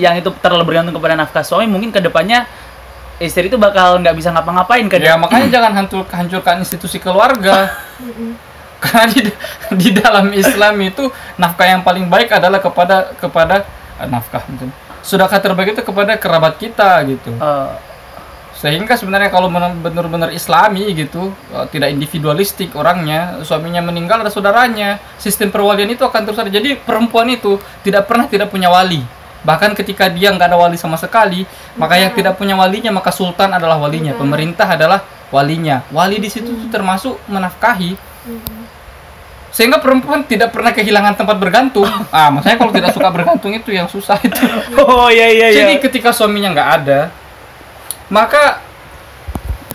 [0.00, 2.48] Yang itu terlalu bergantung kepada nafkah suami mungkin ke depannya
[3.18, 5.00] istri itu bakal nggak bisa ngapa-ngapain kan?
[5.02, 7.68] Ya makanya jangan hancur, hancurkan institusi keluarga.
[8.82, 9.20] Karena di,
[9.74, 13.66] di dalam Islam itu nafkah yang paling baik adalah kepada kepada
[13.98, 14.70] eh, nafkah gitu.
[15.02, 17.30] Sedekah terbaik itu kepada kerabat kita gitu.
[17.34, 17.72] Eh,
[18.58, 25.54] sehingga sebenarnya kalau benar-benar islami gitu eh, tidak individualistik orangnya suaminya meninggal ada saudaranya sistem
[25.54, 26.50] perwalian itu akan terus ada.
[26.50, 27.56] Jadi perempuan itu
[27.86, 29.00] tidak pernah tidak punya wali.
[29.38, 31.46] Bahkan ketika dia nggak ada wali sama sekali
[31.78, 35.86] maka yang tidak punya walinya maka sultan adalah walinya pemerintah adalah walinya.
[35.94, 37.94] Wali di situ tuh termasuk menafkahi
[39.58, 43.90] sehingga perempuan tidak pernah kehilangan tempat bergantung ah maksudnya kalau tidak suka bergantung itu yang
[43.90, 44.38] susah itu
[44.78, 47.10] oh iya iya iya jadi ketika suaminya nggak ada,
[48.06, 48.62] maka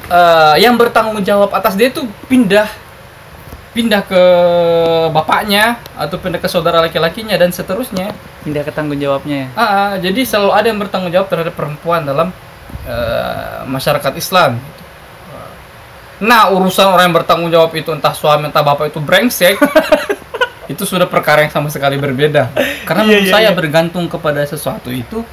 [0.07, 2.71] eh, yang bertanggung jawab atas dia itu pindah,
[3.75, 4.23] pindah ke
[5.11, 8.15] bapaknya atau pindah ke saudara laki-lakinya dan seterusnya.
[8.47, 12.07] pindah ke tanggung jawabnya ya Ah, ah, jadi selalu ada yang bertanggung jawab terhadap perempuan
[12.07, 12.31] dalam
[12.87, 14.63] eh, masyarakat Islam.
[16.23, 19.59] Nah urusan orang yang bertanggung jawab itu entah suami entah bapak itu brengsek.
[20.71, 22.55] itu sudah perkara yang sama sekali berbeda.
[22.87, 23.57] Karena Iya, menurut iya, saya iya.
[23.57, 25.27] bergantung kepada sesuatu itu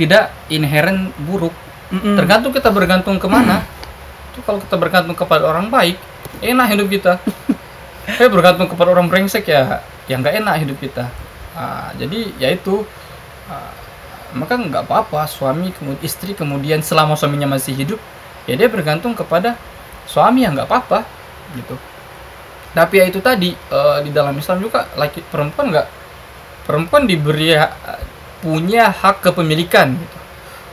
[0.00, 1.52] tidak inherent buruk.
[1.92, 3.68] Tergantung kita bergantung ke mana.
[4.32, 6.00] Itu kalau kita bergantung kepada orang baik,
[6.40, 7.20] enak hidup kita.
[8.16, 11.12] Tapi bergantung kepada orang brengsek ya, yang nggak enak hidup kita.
[11.52, 12.88] Ah, jadi ya itu.
[13.44, 13.76] Ah,
[14.32, 18.00] maka nggak apa-apa suami kemudian istri kemudian selama suaminya masih hidup
[18.48, 19.60] ya dia bergantung kepada
[20.12, 21.00] suami yang nggak apa-apa
[21.56, 21.74] gitu.
[22.72, 25.86] Tapi ya itu tadi eh, di dalam Islam juga laki perempuan nggak
[26.62, 27.72] perempuan diberi ha-
[28.38, 30.18] punya hak kepemilikan gitu.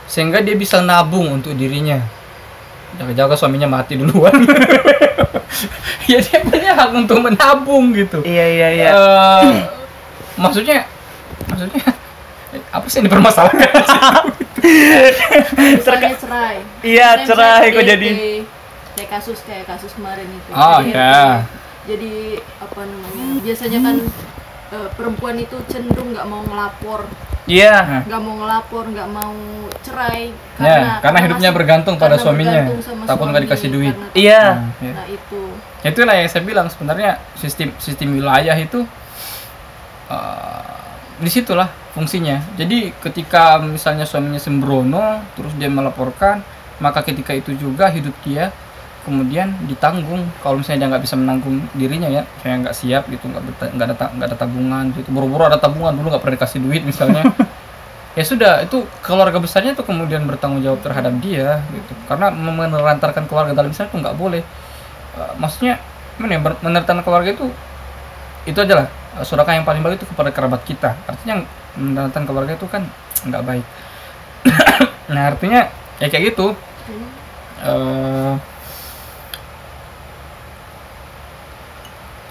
[0.06, 2.02] sehingga dia bisa nabung untuk dirinya
[2.98, 4.34] jaga-jaga suaminya mati duluan
[6.10, 9.54] ya dia punya hak untuk menabung gitu iya iya iya Eh,
[10.34, 10.82] maksudnya
[11.46, 11.82] maksudnya
[12.70, 13.70] apa sih yang dipermasalahkan
[15.56, 16.56] Misalnya cerai.
[16.82, 18.08] Iya, cerai kok jadi.
[19.00, 20.50] Kayak kasus kayak kasus kemarin itu.
[20.52, 21.48] Oh, ya.
[21.88, 23.26] Jadi apa namanya?
[23.40, 23.96] Biasanya kan
[24.70, 27.08] eh, perempuan itu cenderung nggak mau ngelapor,
[27.48, 29.34] iya nggak mau ngelapor, nggak mau
[29.80, 34.12] cerai ya karena hidupnya masih- bergantung pada karena suaminya bergantung takut nggak dikasih duit karena-
[34.14, 34.92] iya Nah, ya.
[34.94, 35.42] Nah itu.
[35.82, 38.84] itulah yang saya bilang sebenarnya sistem sistem wilayah itu
[40.06, 40.62] uh,
[41.18, 46.40] di situlah fungsinya jadi ketika misalnya suaminya sembrono terus dia melaporkan
[46.78, 48.52] maka ketika itu juga hidup dia
[49.04, 50.26] kemudian ditanggung.
[50.44, 53.42] Kalau misalnya dia nggak bisa menanggung dirinya ya saya nggak siap gitu nggak
[53.76, 55.08] nggak ada nggak ada tabungan gitu.
[55.10, 57.24] Buru-buru ada tabungan dulu nggak pernah dikasih duit misalnya.
[58.18, 61.92] Ya sudah itu keluarga besarnya itu kemudian bertanggung jawab terhadap dia gitu.
[62.10, 64.42] Karena menelantarkan keluarga dalam Islam itu nggak boleh.
[65.14, 65.78] Eh, maksudnya
[66.18, 67.46] mana ya menelantarkan keluarga itu
[68.50, 68.86] itu aja lah.
[69.14, 70.98] Eh, sedekah yang paling baik itu kepada kerabat kita.
[71.06, 71.46] Artinya
[71.78, 72.82] menelantarkan keluarga itu kan
[73.26, 73.66] nggak baik.
[75.10, 75.66] Nah artinya
[75.98, 76.54] ya kayak gitu.
[77.62, 78.32] Eh,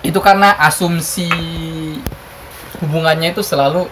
[0.10, 1.30] itu karena asumsi
[2.82, 3.88] hubungannya itu selalu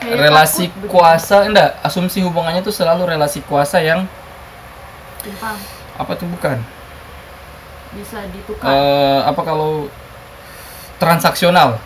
[0.00, 0.88] Kayak relasi takut begitu.
[0.88, 4.08] kuasa enggak asumsi hubungannya itu selalu relasi kuasa yang
[5.20, 5.56] Timpang
[6.00, 6.56] apa tuh bukan
[7.92, 8.70] bisa ditukar.
[8.70, 9.92] Eh, apa kalau
[10.96, 11.76] transaksional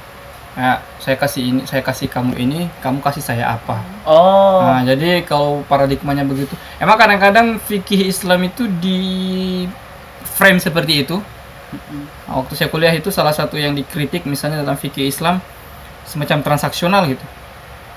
[0.54, 5.26] nah, saya kasih ini saya kasih kamu ini kamu kasih saya apa oh Nah, jadi
[5.26, 9.00] kalau paradigmanya begitu, emang kadang-kadang fikih Islam itu di
[10.24, 11.16] frame seperti itu.
[12.29, 15.39] Nah, waktu saya kuliah itu salah satu yang dikritik misalnya dalam fikih Islam
[16.09, 17.25] semacam transaksional gitu.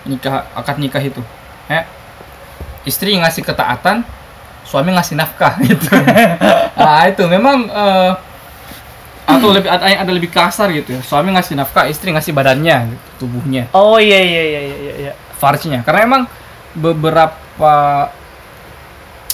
[0.07, 1.19] Nikah akad nikah itu.
[1.67, 1.83] Ya.
[2.87, 4.07] Istri ngasih ketaatan,
[4.63, 5.91] suami ngasih nafkah gitu.
[6.77, 8.11] nah, itu memang eh,
[9.27, 11.01] atau lebih ada ada lebih kasar gitu ya.
[11.03, 15.13] Suami ngasih nafkah, istri ngasih badannya, gitu, tubuhnya oh iya iya iya iya iya, iya
[15.35, 16.23] farsinya karena emang
[16.71, 18.07] beberapa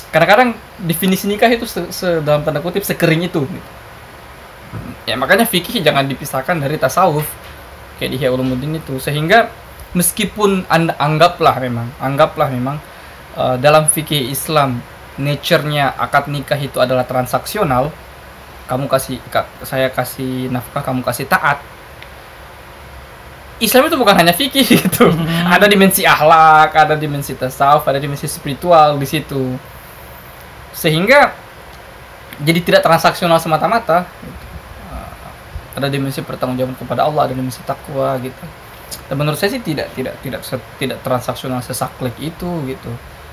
[0.09, 3.69] kadang-kadang definisi nikah itu se, se- dalam tanda kutip sekering itu gitu.
[5.03, 7.27] Ya makanya fikih jangan dipisahkan dari tasawuf
[7.99, 9.51] kayak di Ulumuddin itu sehingga
[9.93, 12.79] meskipun anda anggaplah memang anggaplah memang
[13.37, 14.79] eh, dalam fikih Islam
[15.19, 17.93] nature-nya akad nikah itu adalah transaksional
[18.65, 21.61] kamu kasih ka- saya kasih nafkah kamu kasih taat
[23.61, 25.07] Islam itu bukan hanya fikih gitu.
[25.47, 29.55] Ada dimensi akhlak, ada dimensi tasawuf, ada dimensi spiritual di situ.
[30.75, 31.31] Sehingga
[32.43, 34.03] jadi tidak transaksional semata-mata.
[35.73, 38.45] Ada dimensi pertanggungjawaban kepada Allah ada dimensi takwa gitu.
[39.09, 42.91] Dan menurut saya sih tidak tidak tidak se- tidak transaksional sesaklik itu gitu.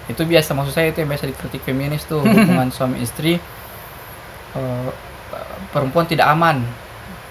[0.08, 3.36] Itu biasa maksud saya itu yang biasa dikritik feminis tuh hubungan suami istri
[4.56, 4.90] eh,
[5.70, 6.64] perempuan tidak aman.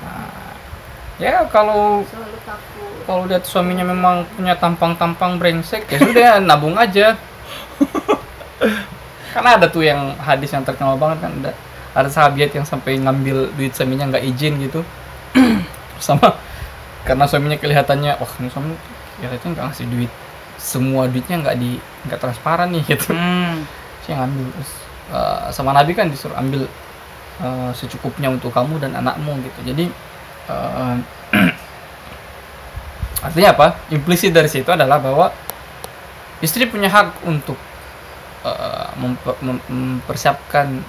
[0.06, 0.54] Nah,
[1.18, 2.06] ya kalau
[3.10, 7.18] kalau lihat suaminya memang punya tampang-tampang brengsek ya sudah nabung aja.
[9.34, 11.54] Karena ada tuh yang hadis yang terkenal banget kan ada
[11.94, 14.82] ada sahabat yang sampai ngambil duit suaminya nggak izin gitu.
[16.04, 16.38] Sama
[17.08, 18.74] karena suaminya kelihatannya wah ini suami
[19.20, 20.12] kelihatannya nggak ngasih duit.
[20.60, 23.14] Semua duitnya nggak di nggak transparan nih gitu.
[23.16, 23.66] Hmm.
[24.06, 24.72] saya ngambil terus
[25.14, 26.66] eh, sama Nabi kan disuruh ambil
[27.42, 29.60] eh, secukupnya untuk kamu dan anakmu gitu.
[29.74, 29.86] Jadi
[30.50, 30.96] eh,
[33.26, 33.68] artinya apa?
[33.92, 35.30] Implisit dari situ adalah bahwa
[36.40, 37.58] istri punya hak untuk
[38.96, 39.20] mem-
[39.68, 40.80] mempersiapkan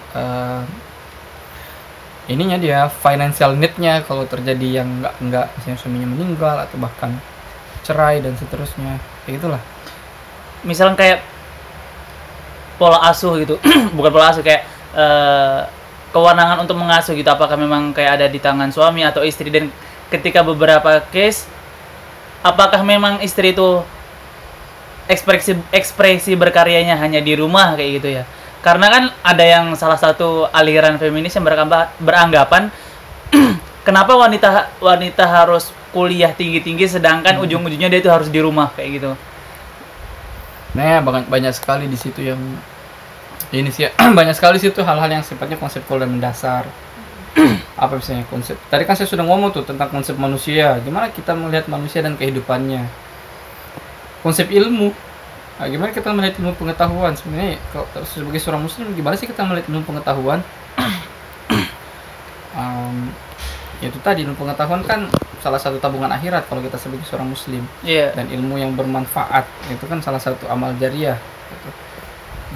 [2.28, 7.16] ininya dia financial need-nya kalau terjadi yang nggak nggak misalnya suaminya meninggal atau bahkan
[7.86, 9.62] cerai dan seterusnya kayak gitulah.
[10.66, 11.18] Misalnya kayak
[12.76, 13.60] pola asuh gitu
[13.96, 15.60] bukan pola asuh kayak eh,
[16.12, 17.28] kewenangan untuk mengasuh gitu.
[17.30, 19.48] Apakah memang kayak ada di tangan suami atau istri?
[19.48, 19.72] Dan
[20.10, 21.46] ketika beberapa case
[22.42, 23.80] apakah memang istri itu
[25.06, 28.24] ekspresi ekspresi berkaryanya hanya di rumah kayak gitu ya
[28.60, 31.46] karena kan ada yang salah satu aliran feminis yang
[32.00, 32.68] beranggapan,
[33.86, 38.90] kenapa wanita wanita harus kuliah tinggi tinggi sedangkan ujung-ujungnya dia itu harus di rumah kayak
[39.02, 39.10] gitu
[40.70, 42.38] Nah, banyak banyak sekali di situ yang
[43.50, 46.70] ini sih banyak sekali situ hal-hal yang sifatnya konseptual dan mendasar.
[47.82, 48.54] Apa misalnya konsep?
[48.70, 50.78] Tadi kan saya sudah ngomong tuh tentang konsep manusia.
[50.82, 52.86] Gimana kita melihat manusia dan kehidupannya?
[54.22, 54.94] Konsep ilmu.
[55.60, 57.12] Nah, gimana kita melihat ilmu pengetahuan?
[57.12, 60.40] Sebenarnya kalau sebagai seorang muslim gimana sih kita melihat ilmu pengetahuan?
[63.80, 65.08] Ya itu tadi ilmu pengetahuan kan
[65.40, 69.84] salah satu tabungan akhirat kalau kita sebagai seorang muslim iya dan ilmu yang bermanfaat itu
[69.88, 71.16] kan salah satu amal jariah
[71.48, 71.70] gitu.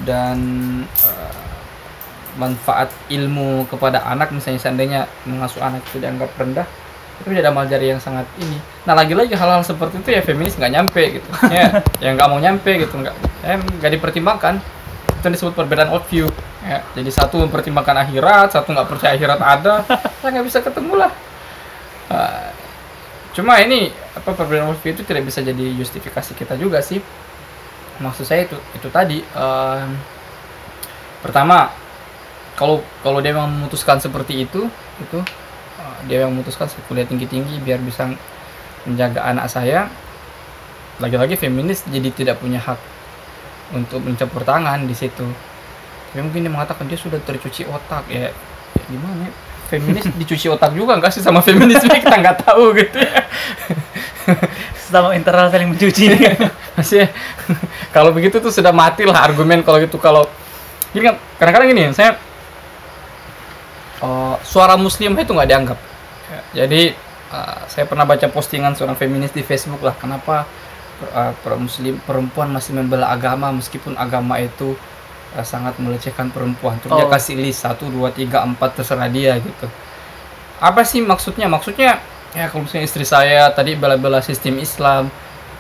[0.04, 0.38] dan
[0.84, 1.44] eh,
[2.36, 6.68] manfaat ilmu kepada anak misalnya seandainya mengasuh anak itu dianggap rendah
[7.20, 8.58] itu menjadi amal jariah yang sangat ini.
[8.84, 11.30] Nah lagi-lagi hal-hal seperti itu ya feminis nggak nyampe gitu.
[11.48, 13.14] Ya yang nggak mau nyampe gitu nggak
[13.46, 14.58] eh, nggak dipertimbangkan.
[15.22, 16.28] Itu disebut perbedaan worldview
[16.64, 19.84] ya jadi satu mempertimbangkan akhirat satu nggak percaya akhirat ada
[20.24, 21.12] ya nggak bisa ketemu lah.
[22.12, 22.48] Eh,
[23.34, 27.00] cuma ini apa perbedaan worldview itu tidak bisa jadi justifikasi kita juga sih.
[27.94, 29.90] Maksud saya itu itu tadi em,
[31.22, 31.70] pertama
[32.58, 34.66] kalau kalau dia memutuskan seperti itu
[34.98, 35.18] itu
[36.06, 38.12] dia yang memutuskan saya kuliah tinggi tinggi biar bisa
[38.84, 39.88] menjaga anak saya.
[41.02, 42.78] Lagi-lagi feminis jadi tidak punya hak
[43.74, 45.26] untuk mencampur tangan di situ.
[46.12, 49.32] Tapi mungkin dia mengatakan dia sudah tercuci otak ya, ya gimana ya?
[49.74, 51.90] feminis dicuci otak juga enggak sih sama feminisme?
[51.90, 53.20] Kita nggak tahu gitu ya.
[54.94, 56.06] Sama internal saling mencuci.
[56.78, 57.10] Masih
[57.90, 59.98] kalau begitu tuh sudah mati lah argumen kalau gitu.
[59.98, 60.30] Kalau
[60.94, 62.14] gini kan kadang-kadang gini saya
[63.98, 65.78] eh, suara muslim itu nggak dianggap
[66.34, 66.98] Ya, jadi
[67.30, 70.50] eh, saya pernah baca postingan seorang feminis di Facebook lah kenapa
[71.42, 74.74] per- muslim perempuan masih membela agama meskipun agama itu
[75.38, 76.74] eh, sangat melecehkan perempuan.
[76.82, 77.12] Terus dia Oh.
[77.12, 79.66] kasih list satu dua tiga empat terserah dia gitu.
[80.58, 81.46] Apa sih maksudnya?
[81.46, 81.98] Maksudnya
[82.34, 85.06] ya kalau misalnya istri saya tadi bela-bela sistem Islam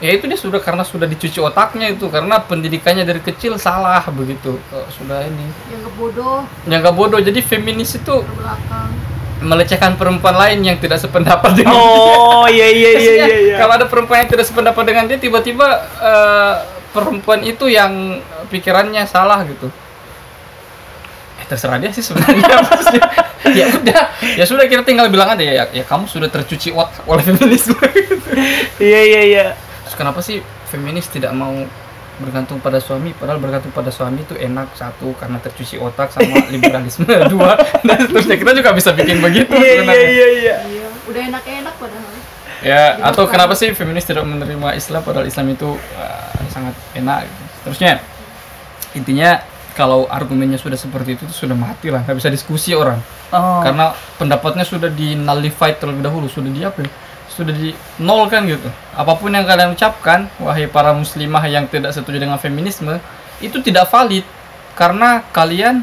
[0.02, 4.58] ya itu dia sudah karena sudah dicuci otaknya itu karena pendidikannya dari kecil salah begitu.
[4.74, 5.46] Eh, sudah ini.
[5.70, 7.20] Yang bodoh, yang bodoh.
[7.22, 8.90] Jadi feminis itu terbelakang.
[9.44, 13.56] Melecehkan perempuan lain yang tidak sependapat dengan oh iya iya iya Maksudnya, iya, iya.
[13.60, 15.68] kalau ada perempuan yang tidak sependapat dengan dia tiba-tiba
[16.00, 16.54] eh,
[16.90, 19.68] perempuan itu yang pikirannya salah gitu.
[21.42, 22.46] Eh terserah dia sih sebenarnya
[23.58, 24.02] ya udah
[24.40, 27.76] ya sudah kita tinggal bilang aja ya, ya kamu sudah tercuci otak oleh feminisme
[28.80, 29.46] iya iya iya.
[29.84, 30.40] Terus kenapa sih
[30.72, 31.52] feminis tidak mau
[32.14, 37.06] bergantung pada suami padahal bergantung pada suami itu enak satu karena tercuci otak sama liberalisme
[37.26, 41.74] dua dan seterusnya kita juga bisa bikin begitu iya iya iya iya Iya, udah enak-enak
[41.76, 42.12] padahal.
[42.62, 43.08] ya Dibuka.
[43.10, 47.42] atau kenapa sih feminis tidak menerima Islam padahal Islam itu uh, sangat enak gitu.
[47.66, 47.98] terusnya
[48.94, 49.42] intinya
[49.74, 53.02] kalau argumennya sudah seperti itu tuh sudah mati lah nggak bisa diskusi orang
[53.34, 56.90] oh karena pendapatnya sudah di nullified terlebih dahulu sudah di apa ya?
[57.34, 58.70] Sudah di nol kan gitu.
[58.94, 62.96] Apa pun yang kalian ucapkan wahai para muslimah yang tidak setuju dengan feminisme
[63.42, 64.22] itu tidak valid.
[64.78, 65.82] Karena kalian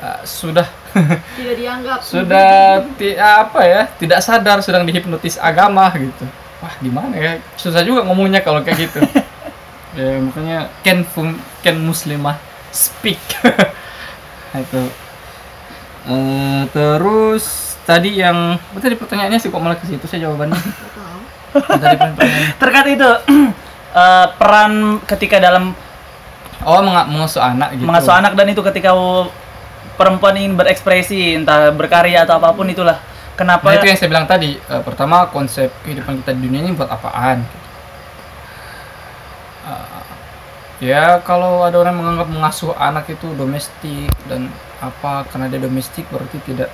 [0.00, 0.64] uh, sudah
[1.38, 2.02] Tidak dianggap.
[2.02, 2.50] sudah
[2.98, 6.24] ti- apa ya tidak sadar sedang dihipnotis agama gitu.
[6.60, 7.32] Wah gimana ya?
[7.54, 9.00] Susah juga ngomongnya kalau kayak gitu.
[9.90, 11.34] Ya makanya can fum,
[11.66, 12.38] can muslimah
[12.70, 13.18] speak.
[14.54, 14.86] Itu.
[16.06, 20.54] Eh, terus tadi yang tadi pertanyaannya sih kok malah ke situ saya jawabannya.
[21.50, 21.98] Tadi.
[22.62, 23.10] Terkait itu
[24.00, 25.74] eh, peran ketika dalam
[26.60, 27.88] Oh, meng mengasuh anak gitu.
[27.88, 28.92] mengasuh anak dan itu ketika
[29.96, 33.00] perempuan ingin berekspresi entah berkarya atau apa pun itulah.
[33.32, 34.60] Kenapa Nah, itu yang saya bilang tadi.
[34.60, 37.40] Eh, pertama konsep kehidupan kita di dunia ini buat apaan?
[39.64, 40.04] Eh,
[40.92, 44.52] ya kalau ada orang menganggap mengasuh anak itu domestik dan
[44.84, 46.68] apa karena dia domestik berarti tidak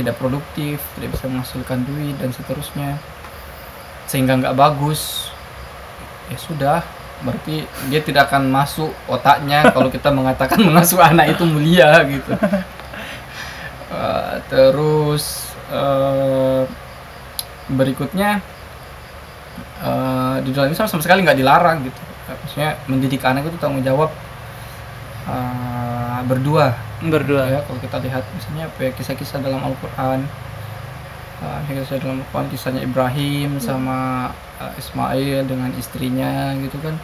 [0.00, 2.96] tidak produktif, tidak bisa menghasilkan duit dan seterusnya.
[4.08, 5.28] Sehingga nggak bagus.
[6.32, 6.80] Ya sudah,
[7.20, 12.32] berarti dia tidak akan masuk otaknya kalau kita mengatakan mengasuh anak itu mulia gitu.
[13.90, 16.62] Eh, terus eh,
[17.66, 18.38] berikutnya
[19.82, 21.98] eh, di dalam Islam sama sekali nggak dilarang gitu.
[22.30, 24.14] Maksudnya mendidik anak itu tanggung jawab
[25.30, 26.74] eh, berdua.
[27.00, 27.42] Berdua?
[27.48, 30.26] ya kalau kita lihat misalnya apa ya, kisah-kisah dalam Al-Quran.
[31.40, 34.28] Uh, kisah dalam Al-Quran kisahnya Ibrahim sama
[34.60, 36.98] uh, Ismail dengan istrinya gitu kan.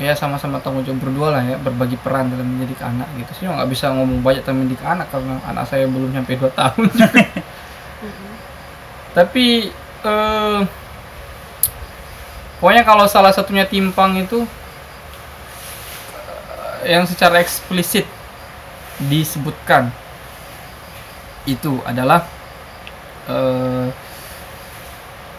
[0.00, 3.30] Ya sama-sama tanggung jawab berdua lah ya berbagi peran dalam mendidik anak gitu.
[3.38, 6.86] Sih nggak bisa ngomong banyak tentang mendidik anak karena anak saya belum sampai 2 tahun
[6.90, 7.22] juga.
[9.14, 9.70] tapi
[10.02, 10.60] eh,
[12.58, 14.63] pokoknya kalau salah satunya timpang itu eh,
[16.86, 18.06] yang secara eksplisit
[19.10, 19.90] disebutkan
[21.44, 22.24] itu adalah
[23.28, 23.88] eh,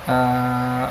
[0.07, 0.87] eh,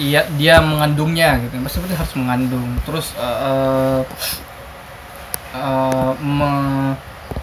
[0.00, 1.54] iya dia mengandungnya gitu.
[1.60, 2.68] Maksudnya harus mengandung.
[2.88, 4.00] Terus eh,
[5.54, 6.96] eh, me-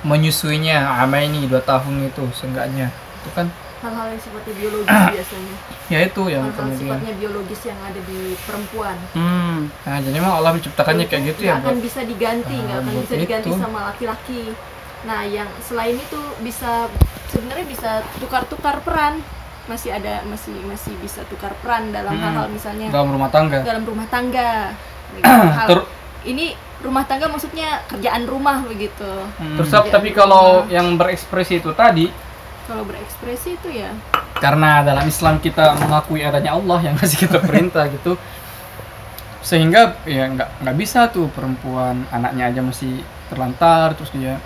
[0.05, 2.87] menyusuinya ama ini dua tahun itu seenggaknya.
[3.21, 3.47] Itu kan
[3.79, 5.55] Hal-hal yang sifatnya biologis biasanya.
[5.87, 8.97] ya itu yang Hal-hal kemudian sifatnya biologis yang ada di perempuan.
[9.11, 9.57] Hmm.
[9.81, 12.81] nah jadi memang Allah menciptakannya kayak gitu ya nggak akan buat bisa diganti nggak Ah,
[12.81, 14.43] akan bisa diganti sama laki-laki
[14.99, 16.91] nah yang selain itu bisa
[17.27, 17.89] sebenarnya bisa
[18.19, 19.23] tukar-tukar peran
[19.65, 22.21] masih ada masih masih bisa tukar peran dalam Hmm.
[22.21, 24.75] hal-hal misalnya dalam rumah tangga dalam rumah tangga
[25.57, 25.87] Hal-
[26.21, 29.55] ini rumah tangga maksudnya kerjaan rumah begitu Hmm.
[29.55, 32.11] terus tapi kalau yang berekspresi itu tadi
[32.69, 33.89] kalau berekspresi itu ya.
[34.37, 38.13] Karena dalam Islam kita mengakui adanya Allah yang ngasih kita perintah gitu.
[39.41, 44.41] Sehingga ya nggak nggak bisa tuh perempuan anaknya aja masih terlantar terus dia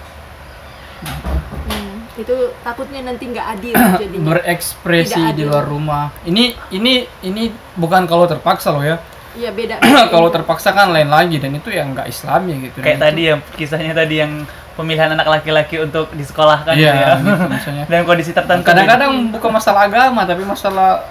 [1.03, 4.27] hmm, itu takutnya nanti nggak adil jadinya.
[4.35, 5.49] Berekspresi Tidak di adil.
[5.49, 6.05] luar rumah.
[6.23, 7.43] Ini ini ini
[7.75, 9.01] bukan kalau terpaksa loh ya.
[9.33, 9.81] Iya beda.
[10.13, 12.79] kalau terpaksa kan lain lagi dan itu yang nggak Islami gitu.
[12.79, 17.13] Kayak Dan tadi yang kisahnya tadi yang pemilihan anak laki-laki untuk disekolahkan itu, gitu iya
[17.13, 17.15] ya.
[17.15, 18.63] gitu Dalam kondisi tertentu.
[18.63, 21.05] kadang-kadang bukan masalah agama tapi masalah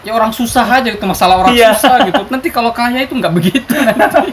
[0.00, 1.72] ya orang susah aja gitu masalah orang Iya.
[1.72, 4.30] susah gitu nanti kalau kaya itu nggak begitu nanti.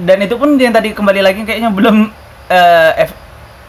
[0.00, 1.96] dan itu pun yang tadi kembali lagi kayaknya belum
[2.46, 3.18] eh, ef-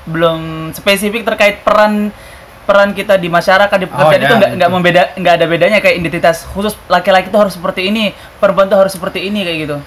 [0.03, 0.39] belum
[0.71, 2.13] spesifik terkait peran
[2.61, 4.75] peran kita di masyarakat di pekerjaan Oh, itu ya, nggak nggak itu.
[4.75, 8.91] membeda nggak ada bedanya kayak identitas khusus laki-laki itu harus seperti ini perempuan itu harus
[8.91, 9.77] seperti ini kayak gitu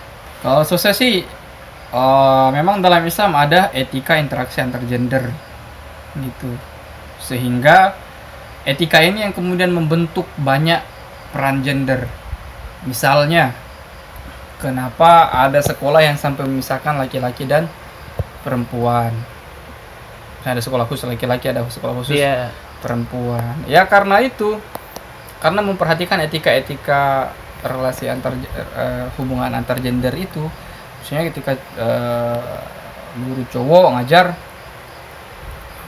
[0.40, 1.23] kalau susah sih
[1.94, 5.30] eh, memang dalam Islam ada etika interaksi antar gender
[6.18, 6.50] gitu.
[7.22, 7.94] Sehingga
[8.66, 10.83] etika ini yang kemudian membentuk banyak
[11.30, 12.11] peran gender.
[12.85, 13.54] Misalnya
[14.61, 17.66] kenapa ada sekolah yang sampai memisahkan laki-laki dan
[18.42, 19.14] perempuan?
[20.44, 22.52] Ada sekolah khusus laki-laki ada sekolah khusus Iya.
[22.85, 23.64] perempuan.
[23.64, 24.61] Ya karena itu
[25.40, 27.33] karena memperhatikan etika-etika
[27.64, 28.37] relasi antar
[28.76, 30.44] eh, hubungan antar gender itu
[31.04, 32.58] misalnya ketika eh,
[33.20, 34.32] guru cowok ngajar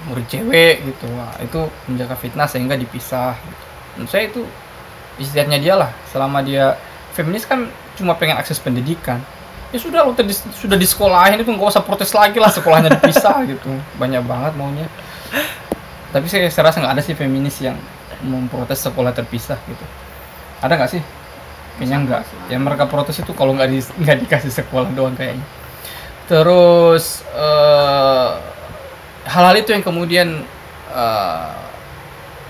[0.07, 3.65] murid cewek gitu Wah, itu menjaga fitnah sehingga dipisah gitu.
[3.97, 4.45] menurut saya itu
[5.19, 5.91] istiadatnya dia lah.
[6.13, 6.77] Selama dia
[7.17, 9.19] feminis kan cuma pengen akses pendidikan.
[9.75, 13.43] Ya sudah lu tadi sudah di sekolahin itu nggak usah protes lagi lah sekolahnya dipisah
[13.51, 13.73] gitu.
[13.99, 14.87] Banyak banget maunya.
[16.15, 17.75] Tapi saya, saya rasa nggak ada sih feminis yang
[18.23, 19.85] memprotes sekolah terpisah gitu.
[20.63, 21.03] Ada nggak sih
[21.77, 25.45] kayaknya nggak yang mereka protes itu kalau nggak di, nggak dikasih sekolah doang kayaknya.
[26.27, 28.31] Terus eh,
[29.31, 30.43] hal-hal itu yang kemudian
[30.91, 31.51] eh,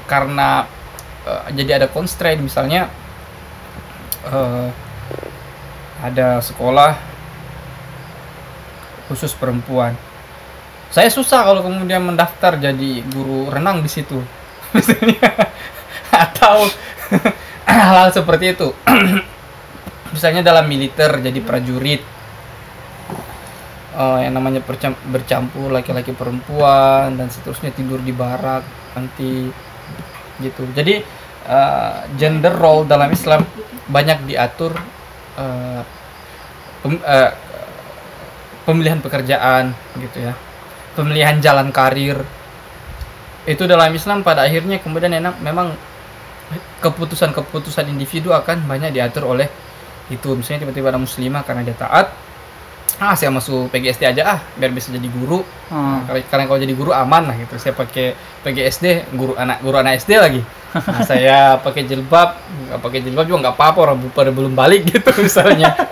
[0.08, 0.64] karena
[1.26, 2.40] eh, jadi ada constraint.
[2.40, 2.88] Misalnya
[4.30, 4.68] eh,
[6.00, 6.96] ada sekolah
[9.10, 9.94] khusus perempuan.
[10.90, 14.22] Saya susah kalau kemudian mendaftar jadi guru renang di situ.
[14.74, 15.52] Misalnya.
[16.16, 16.64] atau
[17.86, 18.68] hal-hal seperti itu.
[20.14, 22.02] Misalnya dalam militer jadi prajurit.
[23.96, 24.60] Eh, yang namanya
[25.08, 29.48] bercampur laki-laki perempuan dan seterusnya tidur di barak nanti
[30.40, 30.62] gitu.
[30.76, 31.00] Jadi
[31.48, 33.44] eh, gender role dalam Islam
[33.88, 34.76] banyak diatur
[35.40, 35.82] eh,
[36.84, 37.32] pem- eh,
[38.68, 40.36] pemilihan pekerjaan gitu ya.
[40.92, 42.20] Pemilihan jalan karir.
[43.48, 45.72] Itu dalam Islam pada akhirnya kemudian enak memang
[46.80, 49.48] keputusan-keputusan individu akan banyak diatur oleh
[50.08, 50.34] itu.
[50.38, 52.10] Misalnya tiba-tiba ada muslimah karena dia taat
[52.96, 55.44] ah saya masuk PGSD aja ah biar bisa jadi guru.
[55.68, 56.08] Hmm.
[56.08, 57.60] Nah, kalau kalau jadi guru aman lah gitu.
[57.60, 60.40] Saya pakai PGSD guru anak guru anak SD lagi.
[60.72, 65.10] Nah, saya pakai jilbab nggak pakai jilbab juga nggak apa-apa orang pada belum balik gitu
[65.20, 65.72] misalnya.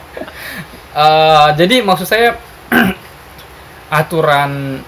[0.94, 2.38] Eh, jadi maksud saya
[3.98, 4.78] aturan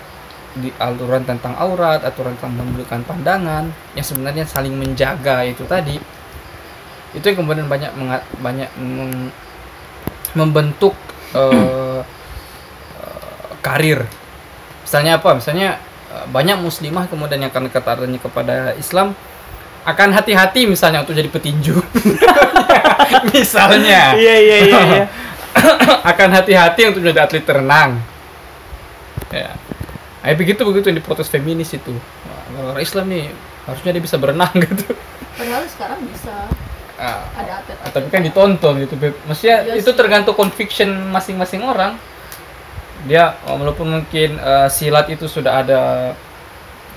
[0.56, 6.00] di aturan tentang aurat aturan tentang memberikan pandangan yang sebenarnya saling menjaga itu tadi.
[7.12, 9.32] Itu yang kemudian banyak menga- banyak meng-
[10.32, 10.96] membentuk
[11.40, 12.00] eh,
[13.60, 14.04] karir.
[14.84, 15.36] Misalnya apa?
[15.36, 15.76] Misalnya
[16.12, 19.12] eh, banyak muslimah kemudian yang akan ketaatnya kepada Islam
[19.86, 21.78] akan hati-hati misalnya untuk jadi petinju.
[23.36, 24.18] Misalnya.
[24.18, 25.04] Iya iya iya iya.
[26.10, 28.15] akan hati-hati untuk menjadi atlet renang
[30.26, 31.94] nah, begitu begitu yang diprotes feminis itu
[32.52, 33.30] orang Islam nih
[33.64, 34.90] harusnya dia bisa berenang gitu
[35.32, 36.34] padahal sekarang bisa
[36.96, 39.12] Ah, ada atlet tapi kan ditonton gitu Beb.
[39.28, 39.92] maksudnya Iya itu sih.
[39.92, 42.00] tergantung conviction masing-masing orang
[43.04, 45.80] dia walaupun mungkin eh, silat itu sudah ada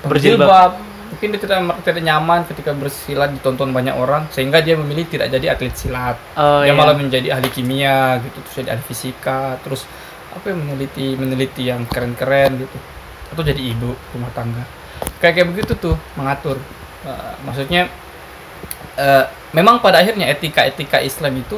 [0.00, 0.48] Berjilbab.
[0.48, 0.72] berjilbab
[1.10, 5.52] mungkin dia tidak tidak nyaman ketika bersilat ditonton banyak orang sehingga dia memilih tidak jadi
[5.52, 6.72] atlet silat Oh dia iya.
[6.72, 9.84] malah menjadi ahli kimia gitu terus jadi ahli fisika terus
[10.32, 12.78] apa yang meneliti meneliti yang keren-keren gitu
[13.30, 14.66] atau jadi ibu rumah tangga
[15.22, 16.58] kayak kayak begitu tuh mengatur
[17.00, 17.88] Eh, maksudnya
[19.00, 19.24] eh,
[19.56, 21.56] memang pada akhirnya etika-etika Islam itu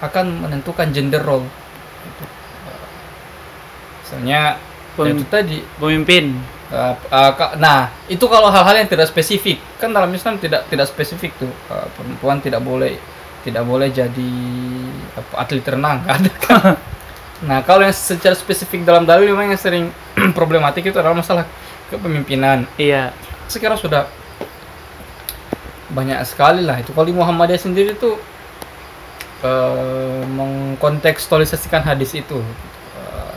[0.00, 1.44] akan menentukan gender role
[2.08, 2.24] gitu.
[2.64, 2.86] Eh,
[4.00, 4.40] misalnya
[4.96, 6.40] ya itu Pem- tadi pemimpin.
[6.68, 11.32] Uh, uh, nah, itu kalau hal-hal yang tidak spesifik, kan dalam Islam tidak tidak spesifik
[11.40, 13.00] tuh Uh, perempuan tidak boleh
[13.40, 14.32] tidak boleh jadi
[15.16, 16.20] apa, atlet renang, kan?
[17.44, 19.92] nah, kalau yang secara spesifik dalam dalil memang yang sering
[20.38, 21.44] problematik itu adalah masalah
[21.92, 22.68] kepemimpinan.
[22.76, 23.12] Iya.
[23.48, 24.08] Sekarang sudah
[25.92, 26.92] banyak sekali lah itu.
[26.92, 28.20] Kalau di Muhammadiyah sendiri tuh
[29.42, 32.38] uh, mengkontekstualisasikan hadis itu
[32.98, 33.34] uh,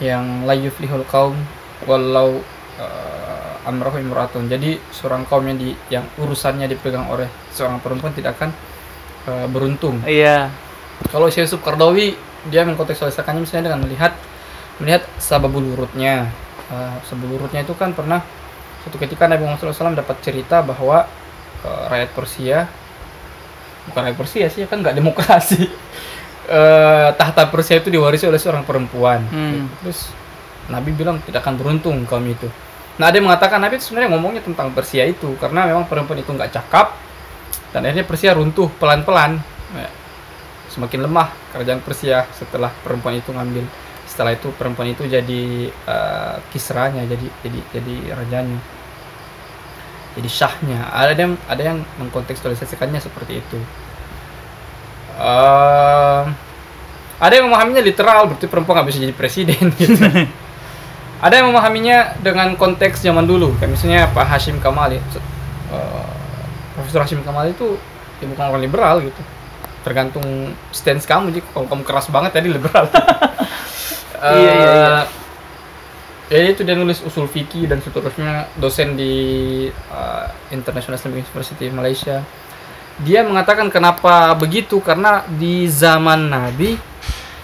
[0.00, 1.36] yang la yuflihul kaum
[1.84, 2.40] walau
[2.80, 4.48] uh, amrahu imratun.
[4.48, 8.50] Jadi seorang kaum yang di yang urusannya dipegang oleh seorang perempuan tidak akan
[9.28, 10.00] uh, beruntung.
[10.08, 10.48] Iya.
[11.10, 12.14] Kalau Syekh Yusuf Qardawi
[12.50, 14.12] dia mengkontekstualisasikannya misalnya dengan melihat
[14.78, 16.30] melihat sababul urutnya.
[16.70, 18.22] Uh, sababul urutnya itu kan pernah
[18.82, 21.06] suatu ketika Nabi Muhammad SAW dapat cerita bahwa
[21.62, 22.58] uh, rakyat Persia
[23.90, 25.66] bukan rakyat Persia sih kan nggak demokrasi.
[26.42, 29.22] Eh, tahta Persia itu diwarisi oleh seorang perempuan.
[29.30, 29.70] Hmm.
[29.78, 30.10] Terus
[30.66, 32.50] Nabi bilang tidak akan beruntung kaum itu.
[32.98, 36.34] Nah ada yang mengatakan Nabi itu sebenarnya ngomongnya tentang Persia itu karena memang perempuan itu
[36.34, 36.98] nggak cakap
[37.70, 39.38] dan akhirnya Persia runtuh pelan-pelan.
[40.72, 43.68] Semakin lemah kerajaan Persia setelah perempuan itu ngambil.
[44.08, 48.60] Setelah itu perempuan itu jadi eh, kisranya, jadi jadi jadi rajanya,
[50.16, 50.80] jadi syahnya.
[50.88, 53.60] Ada yang ada yang mengkontekstualisasikannya seperti itu.
[55.20, 56.32] Ehm,
[57.22, 59.94] ada yang memahaminya literal berarti perempuan nggak bisa jadi presiden gitu.
[61.22, 64.96] ada yang memahaminya dengan konteks zaman dulu kayak misalnya Pak Hashim Kamal
[65.72, 66.12] Eh,
[66.76, 67.78] Profesor Hashim Kamal itu
[68.20, 69.22] ya bukan orang liberal gitu
[69.82, 70.24] tergantung
[70.70, 72.86] stance kamu jadi kalau kamu keras banget tadi liberal
[74.22, 75.02] Iya, iya, iya.
[76.30, 79.14] Eh, ya itu dia nulis usul fikih dan seterusnya dosen di
[79.68, 82.22] eh, International Islamic University Malaysia
[83.02, 86.78] dia mengatakan kenapa begitu karena di zaman Nabi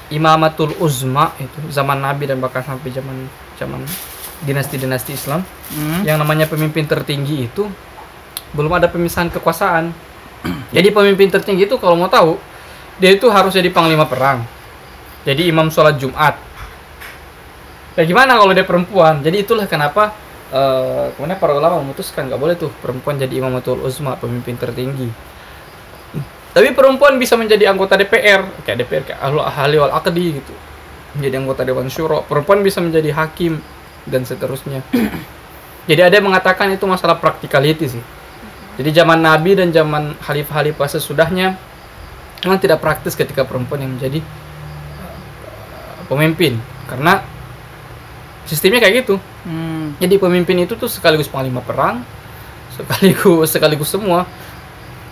[0.09, 3.27] Imamatul Uzma itu zaman Nabi dan bahkan sampai zaman
[3.59, 3.83] zaman
[4.47, 6.01] dinasti-dinasti Islam Hmm.
[6.01, 7.69] yang namanya pemimpin tertinggi itu
[8.57, 9.93] belum ada pemisahan kekuasaan.
[10.77, 12.39] Jadi pemimpin tertinggi itu kalau mau tahu
[12.99, 14.43] dia itu harus jadi panglima perang.
[15.23, 16.35] Jadi imam sholat Jumat.
[17.95, 19.23] Ya gimana kalau dia perempuan?
[19.23, 20.15] Jadi itulah kenapa
[20.49, 25.11] eh kemudian para ulama memutuskan nggak boleh tuh perempuan jadi imamatul uzma pemimpin tertinggi.
[26.59, 30.55] Tapi perempuan bisa menjadi anggota DPR, kayak DPR kayak ahli ahli wal akdi gitu.
[31.15, 32.27] Menjadi anggota dewan syuro.
[32.27, 33.63] Perempuan bisa menjadi hakim
[34.11, 34.83] dan seterusnya.
[35.89, 38.05] Jadi ada yang mengatakan itu masalah practicality sih.
[38.79, 41.59] Jadi zaman Nabi dan zaman khalifah-khalifah sesudahnya
[42.47, 44.23] memang tidak praktis ketika perempuan yang menjadi
[45.03, 47.27] uh, pemimpin karena
[48.49, 49.21] sistemnya kayak gitu.
[49.45, 49.99] Hmm.
[50.01, 52.01] Jadi pemimpin itu tuh sekaligus panglima perang,
[52.73, 54.25] sekaligus sekaligus semua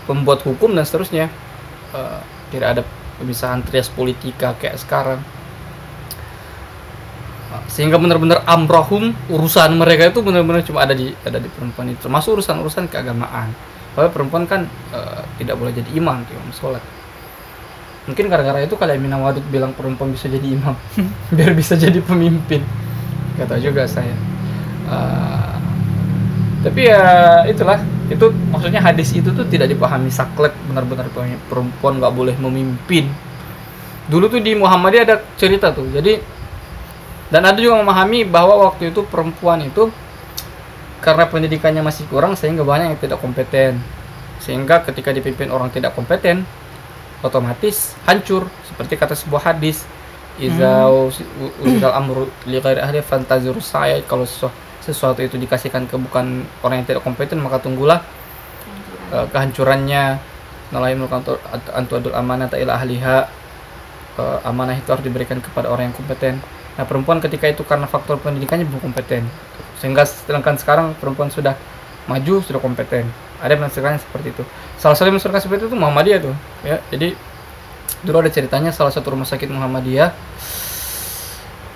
[0.09, 1.29] pembuat hukum dan seterusnya.
[1.93, 2.21] Eh,
[2.55, 2.83] tidak ada
[3.19, 5.21] pemisahan trias politika kayak sekarang.
[7.57, 12.05] Eh, Sehingga benar-benar amrahum urusan mereka itu benar-benar cuma ada di ada di perempuan itu.
[12.07, 13.57] Termasuk urusan-urusan keagamaan.
[13.97, 16.83] Bahwa perempuan kan eh, tidak boleh jadi imam, imam sholat.
[18.07, 20.79] mungkin gara-gara itu kali Amina Wadud bilang perempuan bisa jadi imam
[21.37, 22.63] biar bisa jadi pemimpin
[23.37, 24.15] kata juga saya
[24.87, 25.55] Eh,
[26.63, 31.11] tapi ya itulah itu maksudnya hadis itu tuh tidak dipahami saklek benar-benar
[31.51, 33.11] perempuan nggak boleh memimpin
[34.07, 36.23] dulu tuh di Muhammadiyah ada cerita tuh jadi
[37.33, 39.91] dan ada juga memahami bahwa waktu itu perempuan itu
[41.03, 43.79] karena pendidikannya masih kurang sehingga banyak yang tidak kompeten.
[44.43, 46.47] Sehingga ketika dipimpin orang tidak kompeten
[47.23, 48.47] otomatis hancur.
[48.67, 49.83] Seperti kata sebuah hadis
[50.37, 50.87] iza
[51.65, 54.53] uzal amru li ghairi ahli fantazur saya kalau sesu-
[54.85, 58.03] sesuatu itu dikasihkan ke bukan orang yang tidak kompeten maka tunggulah
[59.15, 60.19] eh, kehancurannya.
[60.67, 61.39] Nalaim kantor
[61.75, 63.47] antu adul amanah ila ahliha
[64.17, 66.41] Eh, amanah itu harus diberikan kepada orang yang kompeten
[66.77, 69.25] nah perempuan ketika itu karena faktor pendidikannya belum kompeten.
[69.81, 71.57] Sehingga sedangkan sekarang perempuan sudah
[72.09, 73.09] maju sudah kompeten.
[73.41, 74.43] Ada menafsirkannya seperti itu.
[74.81, 76.77] Salah satu yang menafsirkan seperti itu Muhammadiyah tuh ya.
[76.93, 77.17] Jadi
[78.05, 80.11] dulu ada ceritanya salah satu rumah sakit Muhammadiyah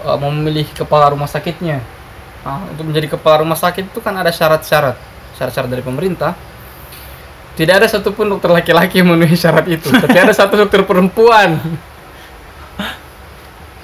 [0.05, 1.84] mau memilih kepala rumah sakitnya.
[2.40, 4.96] Nah, untuk menjadi kepala rumah sakit itu kan ada syarat-syarat.
[5.36, 6.32] Syarat-syarat dari pemerintah.
[7.53, 9.92] Tidak ada satupun dokter laki-laki memenuhi syarat itu.
[9.92, 11.61] Tapi ada satu dokter perempuan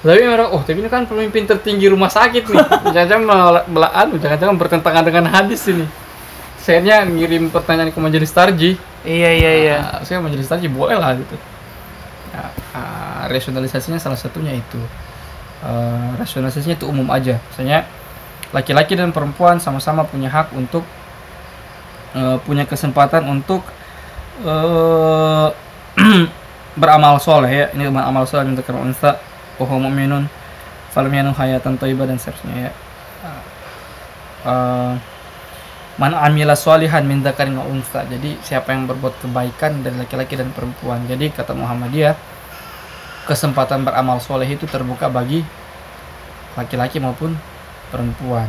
[0.05, 2.65] tapi mereka oh tapi ini kan pemimpin tertinggi rumah sakit nih.
[2.93, 5.85] Jangan-jangan anu, jangan-jangan bertentangan dengan hadis ini.
[6.61, 8.75] Saya ngirim pertanyaan ke majelis tarji
[9.07, 9.77] Iya iya iya.
[9.79, 11.39] Ah, saya majelis tarji boleh lah gitu.
[12.35, 14.81] Ya, ah, rasionalisasinya salah satunya itu.
[15.63, 17.39] Eh, rasionalisasinya itu umum aja.
[17.53, 17.87] Misalnya
[18.51, 20.83] laki-laki dan perempuan sama-sama punya hak untuk
[22.19, 23.63] eh, punya kesempatan untuk
[24.43, 25.47] eh,
[26.81, 27.51] beramal soleh.
[27.51, 29.15] Ya ini amal soleh untuk unsa
[29.65, 30.29] huwa mu'minun
[30.93, 32.71] falam yanu hayatan thayyibah dan seterusnya ya
[34.47, 34.93] Eh,
[35.97, 37.57] Man amila solihan min dzakarin.
[37.57, 41.01] Jadi siapa yang berbuat kebaikan dari laki-laki dan perempuan.
[41.09, 42.13] Jadi kata Muhammadiyah
[43.25, 45.41] kesempatan beramal soleh itu terbuka bagi
[46.53, 47.33] laki-laki maupun
[47.89, 48.45] perempuan.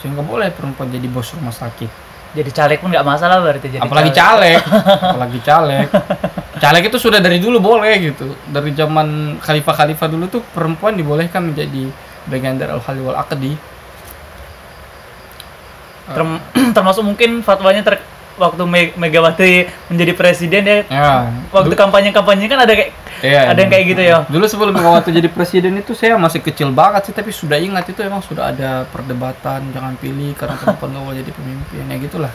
[0.00, 2.01] Sehingga boleh perempuan jadi bos rumah sakit.
[2.32, 3.84] Jadi caleg pun nggak masalah berarti jadi.
[3.84, 4.56] apalagi caleg,
[5.12, 5.86] apalagi caleg.
[6.56, 8.32] Caleg itu sudah dari dulu boleh gitu.
[8.46, 11.92] Dari zaman khalifah-khalifah dulu tuh perempuan dibolehkan menjadi
[12.24, 13.52] bagian dari al-hali wal aqdi.
[16.08, 16.40] Term-
[16.76, 17.94] termasuk mungkin fatwanya ter
[18.34, 20.78] waktu Me- Megawati menjadi presiden ya.
[20.88, 21.12] Ya.
[21.52, 23.74] Waktu du- kampanye-kampanye kan ada kayak Iya, ada yang iya.
[23.78, 24.16] kayak gitu ya.
[24.26, 28.02] Dulu sebelum Megawati jadi presiden itu saya masih kecil banget sih, tapi sudah ingat itu
[28.02, 32.32] emang sudah ada perdebatan jangan pilih karena perempuan nggak boleh jadi pemimpin ya gitulah.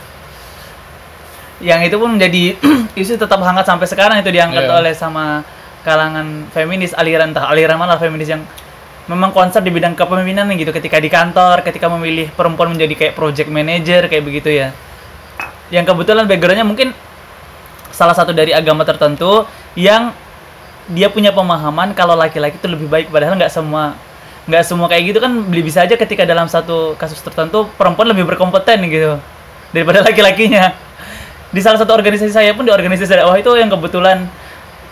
[1.60, 2.44] Yang itu pun menjadi
[3.04, 4.80] isu tetap hangat sampai sekarang itu diangkat Iya.
[4.80, 5.44] oleh sama
[5.84, 8.44] kalangan feminis aliran entah aliran mana feminis yang
[9.08, 13.48] memang konser di bidang kepemimpinan gitu ketika di kantor ketika memilih perempuan menjadi kayak project
[13.48, 14.76] manager kayak begitu ya
[15.72, 16.92] yang kebetulan backgroundnya mungkin
[17.96, 19.48] salah satu dari agama tertentu
[19.80, 20.12] yang
[20.88, 23.96] dia punya pemahaman kalau laki-laki itu lebih baik padahal nggak semua
[24.48, 28.80] nggak semua kayak gitu kan bisa aja ketika dalam satu kasus tertentu perempuan lebih berkompeten
[28.88, 29.20] gitu
[29.76, 30.72] daripada laki-lakinya
[31.52, 34.28] di salah satu organisasi saya pun di organisasi dakwah itu yang kebetulan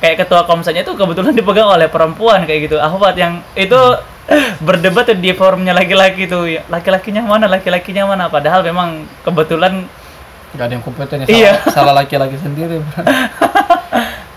[0.04, 3.80] kayak ketua komsanya itu kebetulan dipegang oleh perempuan kayak gitu Ahwat yang itu
[4.68, 9.88] berdebat di forumnya laki-laki tuh Ya, laki-lakinya mana laki-lakinya mana padahal memang kebetulan
[10.56, 11.54] Gak ada yang kompeten ya Iya.
[11.68, 12.80] salah, salah laki-laki sendiri.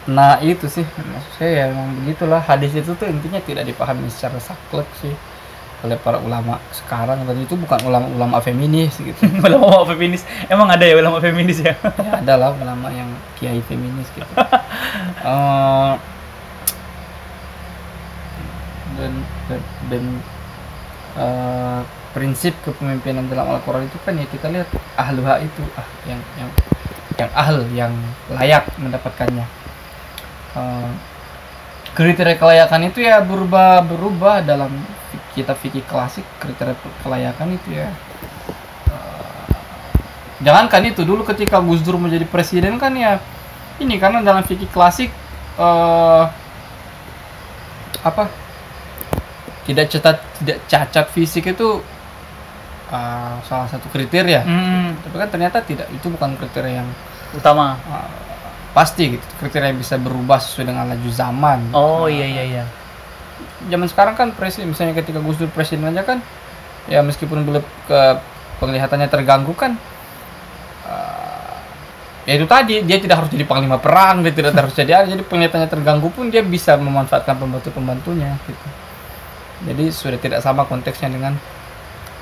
[0.09, 0.85] nah itu sih.
[0.89, 2.41] Maksud saya ya emang begitulah.
[2.41, 5.13] Hadis itu tuh intinya tidak dipahami secara saklek sih
[5.85, 7.23] oleh para ulama sekarang.
[7.29, 9.29] Dan itu bukan ulama-ulama feminis gitu.
[9.47, 10.25] ulama feminis.
[10.49, 11.77] Emang ada ya ulama feminis ya?
[12.07, 14.33] Ya ada lah ulama yang kiai feminis gitu.
[15.19, 15.95] Eh,
[18.97, 19.13] dan
[19.47, 19.61] dan,
[19.93, 20.05] dan,
[21.19, 21.81] eh,
[22.17, 26.51] prinsip kepemimpinan dalam Al-Quran itu kan ya kita lihat ahluha itu ah yang yang
[27.21, 27.93] yang ahl yang
[28.33, 29.45] layak mendapatkannya
[30.59, 30.91] Eh,
[31.95, 34.71] kriteria kelayakan itu ya berubah berubah dalam
[35.35, 37.91] kitab fikih klasik kriteria kelayakan itu ya.
[40.39, 43.19] Jangankan itu dulu ketika Gus Dur menjadi presiden kan ya
[43.83, 45.11] ini karena dalam fikih klasik
[45.59, 46.25] eh
[48.07, 48.31] apa
[49.67, 51.83] tidak cacat tidak cacat fisik itu
[52.95, 54.47] eh, salah satu kriteria.
[54.47, 56.89] Hmm, Tapi kan ternyata tidak itu bukan kriteria yang
[57.35, 57.75] utama
[58.71, 59.25] pasti gitu.
[59.39, 61.59] Kriteria bisa berubah sesuai dengan laju zaman.
[61.73, 62.64] oh iya iya iya
[63.71, 66.19] Zaman sekarang kan presiden misalnya ketika Gus Dur presiden aja kan
[66.87, 68.01] ya meskipun belum ke
[68.59, 69.77] penglihatannya terganggu kan
[70.87, 71.55] eh,
[72.25, 75.69] ya itu tadi dia tidak harus jadi panglima perang dia tidak harus jadi jadi penglihatannya
[75.69, 78.69] terganggu pun dia bisa memanfaatkan pembantu pembantunya gitu
[79.64, 81.35] jadi sudah tidak sama konteksnya dengan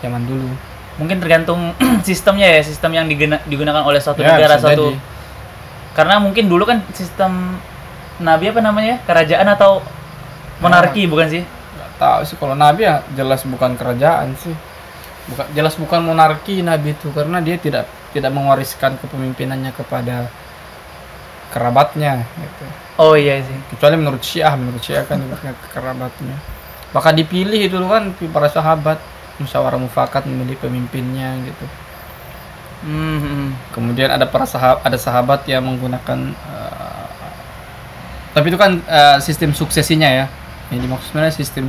[0.01, 0.51] zaman dulu
[0.97, 1.77] mungkin tergantung
[2.09, 3.07] sistemnya ya sistem yang
[3.45, 5.16] digunakan oleh suatu Ya, negara suatu jadi.
[5.97, 7.57] Karena mungkin dulu kan sistem
[8.21, 9.01] nabi apa namanya?
[9.09, 9.81] Kerajaan atau
[10.61, 11.43] monarki bukan sih?
[11.43, 14.53] Nggak tahu sih kalau nabi ya jelas bukan kerajaan sih.
[15.33, 20.29] Bukan jelas bukan monarki nabi itu karena dia tidak tidak mewariskan kepemimpinannya kepada
[21.49, 22.65] kerabatnya gitu.
[23.01, 23.57] oh iya sih.
[23.73, 25.25] Kecuali menurut Syiah menurut Syiah kan
[25.73, 26.37] kerabatnya.
[26.93, 29.01] Maka dipilih itu kan para sahabat
[29.41, 31.65] musyawarah mufakat memilih pemimpinnya gitu
[32.81, 37.07] Hmm, kemudian ada para sahabat ada sahabat yang menggunakan eh,
[38.31, 40.27] tapi itu kan eh, sistem suksesinya ya.
[40.69, 41.65] Yang dimaksud sebenarnya sistem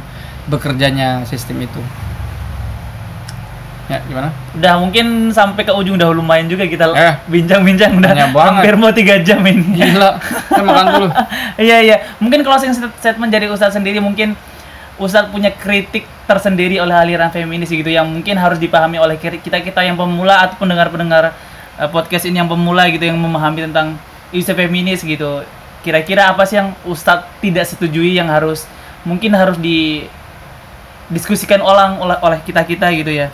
[0.45, 1.79] bekerjanya sistem itu.
[3.87, 4.35] Ya gimana?
[4.51, 7.15] Udah mungkin sampai ke ujung udah lumayan juga kita Eh.
[7.31, 7.95] bincang-bincang.
[7.95, 9.63] Udah hampir mau tiga jam ini.
[9.79, 11.07] Gila saya makan dulu
[11.57, 11.95] iya iya.
[12.19, 14.35] Mungkin closing stat- statement dari Ustadz sendiri mungkin
[14.97, 19.81] Ustadz punya kritik tersendiri oleh aliran feminis gitu yang mungkin harus dipahami oleh kita kita
[19.85, 21.31] yang pemula atau pendengar-pendengar
[21.77, 23.95] eh, podcast ini yang pemula gitu yang memahami tentang
[24.33, 25.45] isu feminis gitu.
[25.85, 28.65] Kira-kira apa sih yang Ustadz tidak setujui yang harus
[29.05, 33.29] mungkin harus didiskusikan orang oleh oleh kita kita gitu ya?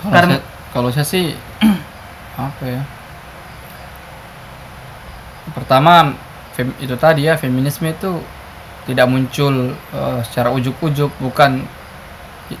[0.00, 1.36] Kalau Karena- saya, kalau saya sih
[2.40, 2.82] apa ya?
[5.54, 6.14] Pertama
[6.52, 8.20] fem- itu tadi ya feminisme itu
[8.88, 9.54] tidak muncul
[9.92, 11.60] eh, secara ujuk-ujuk bukan
[12.48, 12.56] eh,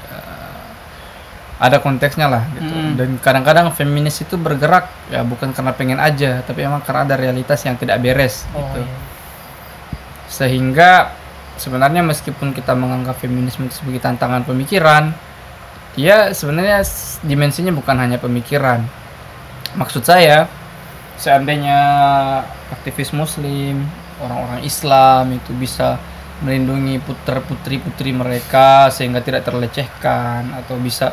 [1.58, 2.94] ada konteksnya lah gitu Mm.
[2.94, 7.58] dan kadang-kadang feminis itu bergerak ya bukan karena pengen aja tapi emang karena ada realitas
[7.64, 8.94] yang tidak beres Oh, gitu iya.
[10.28, 11.10] sehingga
[11.58, 15.10] sebenarnya meskipun kita menganggap feminisme itu sebagai tantangan pemikiran
[15.98, 18.86] dia sebenarnya s- dimensinya bukan hanya pemikiran
[19.74, 20.46] maksud saya
[21.18, 21.80] seandainya
[22.70, 23.82] aktivis muslim
[24.22, 25.98] orang-orang Islam itu bisa
[26.42, 31.10] melindungi putra putri putri mereka sehingga tidak terlecehkan atau bisa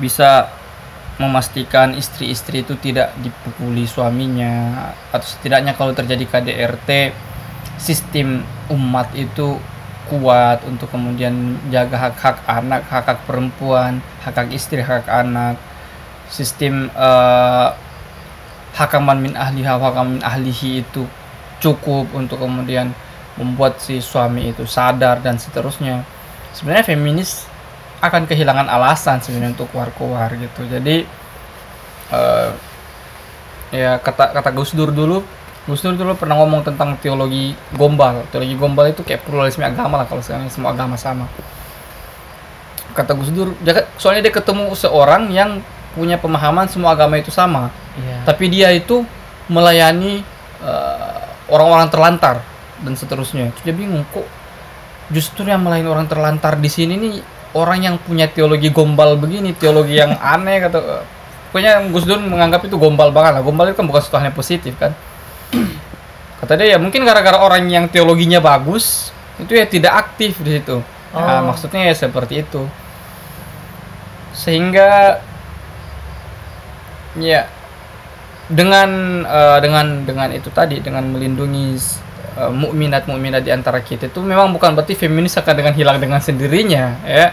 [0.00, 0.48] bisa
[1.16, 6.90] memastikan istri-istri itu tidak dipukuli suaminya atau setidaknya kalau terjadi KDRT
[7.80, 9.56] sistem umat itu
[10.06, 15.58] kuat untuk kemudian jaga hak-hak anak, hak-hak perempuan, hak-hak istri, hak anak,
[16.30, 17.68] sistem eh,
[18.78, 21.08] hakaman min ahliha, hakaman min ahlihi itu
[21.58, 22.94] cukup untuk kemudian
[23.36, 26.02] membuat si suami itu sadar dan seterusnya.
[26.56, 27.44] Sebenarnya feminis
[28.00, 30.64] akan kehilangan alasan sebenarnya untuk keluar-keluar gitu.
[30.68, 31.04] Jadi
[32.12, 32.48] eh,
[33.72, 35.20] ya kata kata Gus Dur dulu
[35.66, 38.22] Gus Dur dulu pernah ngomong tentang teologi gombal.
[38.30, 41.26] Teologi gombal itu kayak pluralisme agama lah kalau sekarang semua agama sama.
[42.96, 45.60] Kata Gus Dur, dia, soalnya dia ketemu seorang yang
[45.92, 48.20] punya pemahaman semua agama itu sama, Iya.
[48.28, 49.04] tapi dia itu
[49.48, 50.20] melayani
[50.64, 52.40] eh, orang-orang terlantar
[52.82, 53.52] dan seterusnya.
[53.56, 54.26] Terus dia bingung kok
[55.12, 57.14] justru yang melayani orang terlantar di sini nih
[57.54, 60.78] orang yang punya teologi gombal begini, teologi yang aneh kata
[61.52, 63.42] pokoknya Gus Dur menganggap itu gombal banget lah.
[63.46, 64.92] Gombal itu kan bukan sesuatu yang positif kan.
[66.36, 69.08] Kata dia ya mungkin gara-gara orang yang teologinya bagus
[69.40, 70.84] itu ya tidak aktif di situ.
[71.16, 71.48] Nah, Oh.
[71.48, 72.68] maksudnya ya seperti itu.
[74.36, 75.16] Sehingga
[77.16, 77.48] ya
[78.52, 81.72] dengan eh, dengan dengan itu tadi dengan melindungi
[82.36, 86.20] eh, mukminat mukminat di antara kita itu memang bukan berarti feminis akan dengan hilang dengan
[86.20, 87.32] sendirinya ya.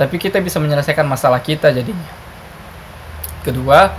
[0.00, 2.08] Tapi kita bisa menyelesaikan masalah kita jadinya.
[3.44, 3.92] Kedua,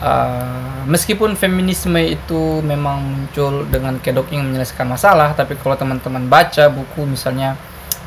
[0.00, 6.72] eh, meskipun feminisme itu memang muncul dengan kedok yang menyelesaikan masalah, tapi kalau teman-teman baca
[6.72, 7.54] buku misalnya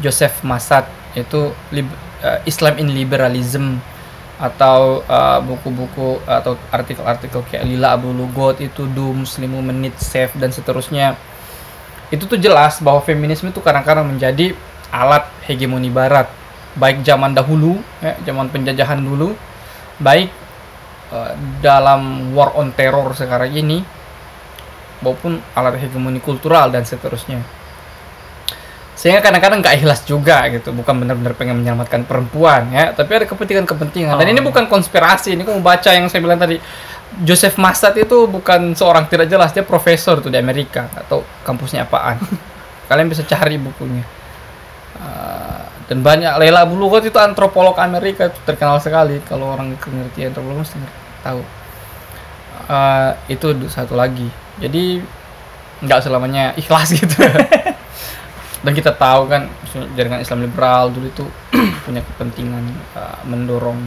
[0.02, 3.78] Joseph Massad itu eh, Islam in Liberalism
[4.42, 5.06] atau
[5.46, 11.14] buku-buku atau artikel-artikel kayak Lila Abu Lugot itu Do Muslimu Menit Safe dan seterusnya
[12.12, 14.52] itu tuh jelas bahwa feminisme itu kadang-kadang menjadi
[14.92, 16.28] alat hegemoni barat.
[16.76, 19.36] Baik zaman dahulu ya, zaman penjajahan dulu
[20.00, 20.32] baik
[21.14, 23.84] eh, dalam war on terror sekarang ini
[25.04, 27.44] maupun alat hegemoni kultural dan seterusnya
[29.02, 32.94] sehingga kadang-kadang nggak ikhlas juga gitu bukan benar-benar pengen menyelamatkan perempuan ya.
[32.94, 34.14] Tapi ada kepentingan-kepentingan.
[34.14, 34.34] Dan Oh.
[34.38, 36.62] ini bukan konspirasi ini kamu baca yang saya bilang tadi.
[37.26, 42.22] Joseph Massad itu bukan seorang tidak jelas dia profesor tuh di Amerika atau kampusnya apaan.
[42.94, 44.06] Kalian bisa cari bukunya.
[45.02, 49.18] Uh, dan banyak Leila Abu Lughot itu antropolog Amerika itu terkenal sekali.
[49.26, 50.78] Kalau orang ngerti antropolog mesti
[51.26, 51.42] tahu.
[52.70, 54.30] Uh, itu satu lagi.
[54.62, 55.02] Jadi
[55.82, 57.18] nggak selamanya ikhlas gitu
[58.62, 59.50] dan kita tahu kan
[59.98, 61.26] jaringan Islam liberal dulu itu
[61.86, 62.62] punya kepentingan
[62.94, 63.80] uh, mendorong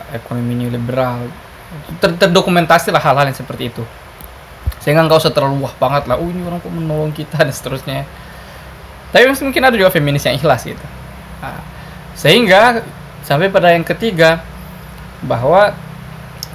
[0.00, 1.28] uh, ekonomi neoliberal.
[2.00, 3.84] Ter- terdokumentasi lah hal-hal yang seperti itu.
[4.80, 8.08] Sehingga nggak usah terlalu wah banget lah oh ini orang kok menolong kita dan seterusnya.
[9.12, 10.86] Tapi mungkin ada juga feminis yang ikhlas gitu.
[11.44, 11.60] Nah,
[12.16, 12.80] sehingga
[13.20, 14.40] sampai pada yang ketiga
[15.20, 15.76] bahwa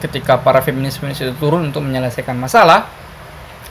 [0.02, 2.90] ketika para feminis feminis itu turun untuk menyelesaikan masalah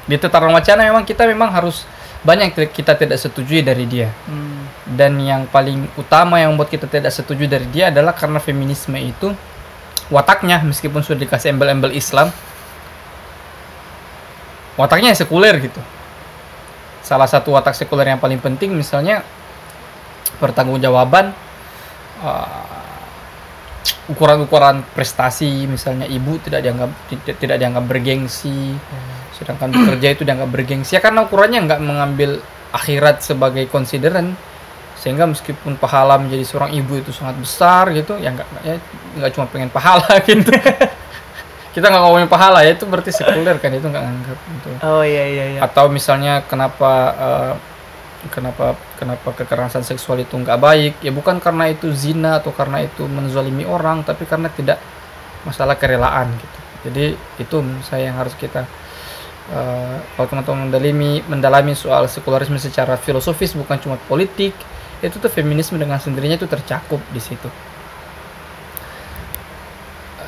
[0.07, 1.83] di tataran wacana memang kita memang harus
[2.27, 4.67] banyak yang kita tidak setujui dari dia Hmm.
[4.99, 9.31] dan yang paling utama yang membuat kita tidak setuju dari dia adalah karena feminisme itu
[10.11, 12.35] wataknya meskipun sudah dikasih embel-embel Islam
[14.75, 15.79] wataknya sekuler gitu
[17.07, 19.23] salah satu watak sekuler yang paling penting misalnya
[20.43, 21.31] pertanggungjawaban
[22.21, 22.76] uh,
[24.11, 28.75] ukuran-ukuran prestasi misalnya ibu tidak dianggap tidak, tidak dianggap bergengsi
[29.37, 30.97] sedangkan bekerja itu dianggap bergengsi.
[30.97, 32.41] Ya karena ukurannya nggak mengambil
[32.73, 34.33] akhirat sebagai konsideran
[34.97, 38.75] sehingga meskipun pahala menjadi seorang ibu itu sangat besar gitu ya nggak ya
[39.21, 40.51] nggak cuma pengen pahala gitu.
[41.77, 44.69] Kita nggak ngomongin pahala ya itu berarti sekuler kan itu nggak nganggap gitu.
[44.81, 45.61] Oh iya iya iya.
[45.61, 47.53] atau misalnya kenapa eh,
[48.29, 50.95] kenapa kenapa kekerasan seksual itu nggak baik?
[51.01, 54.79] Ya bukan karena itu zina atau karena itu menzalimi orang tapi karena tidak
[55.47, 56.59] masalah kerelaan gitu.
[56.87, 57.05] Jadi
[57.41, 57.57] itu
[57.87, 58.67] saya yang harus kita
[59.51, 64.55] eh, kalau teman-teman mendalami mendalami soal sekularisme secara filosofis bukan cuma politik
[65.05, 67.49] itu tuh feminisme dengan sendirinya itu tercakup di situ.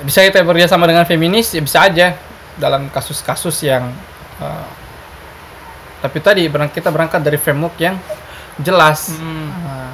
[0.06, 1.50] Bisa kita bekerja sama dengan feminis?
[1.56, 2.14] Ya bisa aja.
[2.58, 3.90] Dalam kasus-kasus yang
[4.38, 4.66] eh,
[5.98, 7.98] tapi tadi berang- kita berangkat dari framework yang
[8.62, 9.18] jelas.
[9.18, 9.50] Hmm.
[9.50, 9.90] Nah,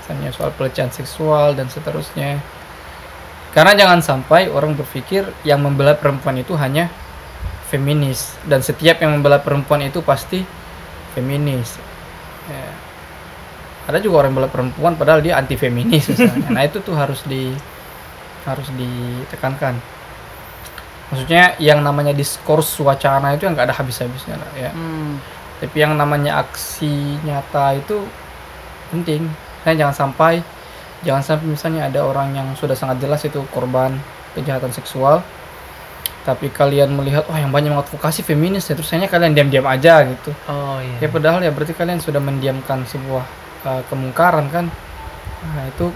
[0.00, 2.40] misalnya soal pelecehan seksual dan seterusnya.
[3.52, 6.92] Karena jangan sampai orang berpikir yang membela perempuan itu hanya
[7.72, 8.36] feminis.
[8.44, 10.44] Dan setiap yang membela perempuan itu pasti
[11.16, 11.76] feminis.
[12.48, 12.68] Ya.
[13.88, 16.48] ada juga orang bela perempuan padahal dia anti feminis misalnya.
[16.54, 17.56] Nah itu tuh harus di
[18.44, 19.80] harus ditekankan.
[21.08, 24.70] Maksudnya yang namanya diskurs wacana itu yang nggak ada habis-habisnya lah ya.
[24.76, 25.16] Hmm.
[25.58, 28.06] Tapi yang namanya aksi nyata itu
[28.94, 29.28] penting.
[29.62, 30.40] Saya jangan sampai
[31.06, 33.94] jangan sampai misalnya ada orang yang sudah sangat jelas itu korban
[34.34, 35.22] kejahatan seksual
[36.26, 40.28] tapi kalian melihat wah yang banyak mengadvokasi feminis ya terus hanya kalian diam-diam aja gitu.
[40.44, 41.00] Oh iya.
[41.00, 43.24] ya padahal ya berarti kalian sudah mendiamkan sebuah
[43.64, 44.68] uh, kemungkaran kan?
[45.56, 45.88] Nah itu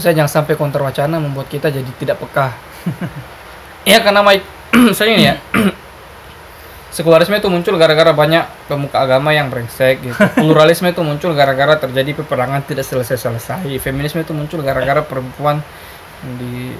[0.00, 2.48] saya jangan sampai counter wacana membuat kita jadi tidak peka.
[3.84, 4.48] Ya karena Mike
[4.96, 5.36] saya ini ya
[6.94, 10.14] sekularisme itu muncul gara-gara banyak pemuka agama yang brengsek gitu.
[10.38, 13.66] Pluralisme itu muncul gara-gara terjadi peperangan tidak selesai-selesai.
[13.82, 15.58] Feminisme itu muncul gara-gara perempuan
[16.38, 16.70] di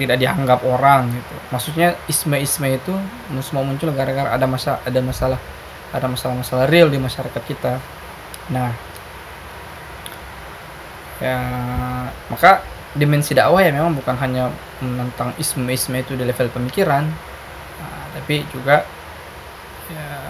[0.00, 1.36] tidak dianggap orang gitu.
[1.52, 2.96] Maksudnya isme-isme itu
[3.44, 5.36] semua muncul gara-gara ada masa ada masalah
[5.92, 7.76] ada masalah-masalah real di masyarakat kita.
[8.48, 8.72] Nah
[11.20, 11.36] ya
[12.32, 12.64] maka
[12.96, 14.48] dimensi dakwah ya memang bukan hanya
[14.80, 17.04] menentang isme-isme itu di level pemikiran
[17.76, 18.99] nah, tapi juga.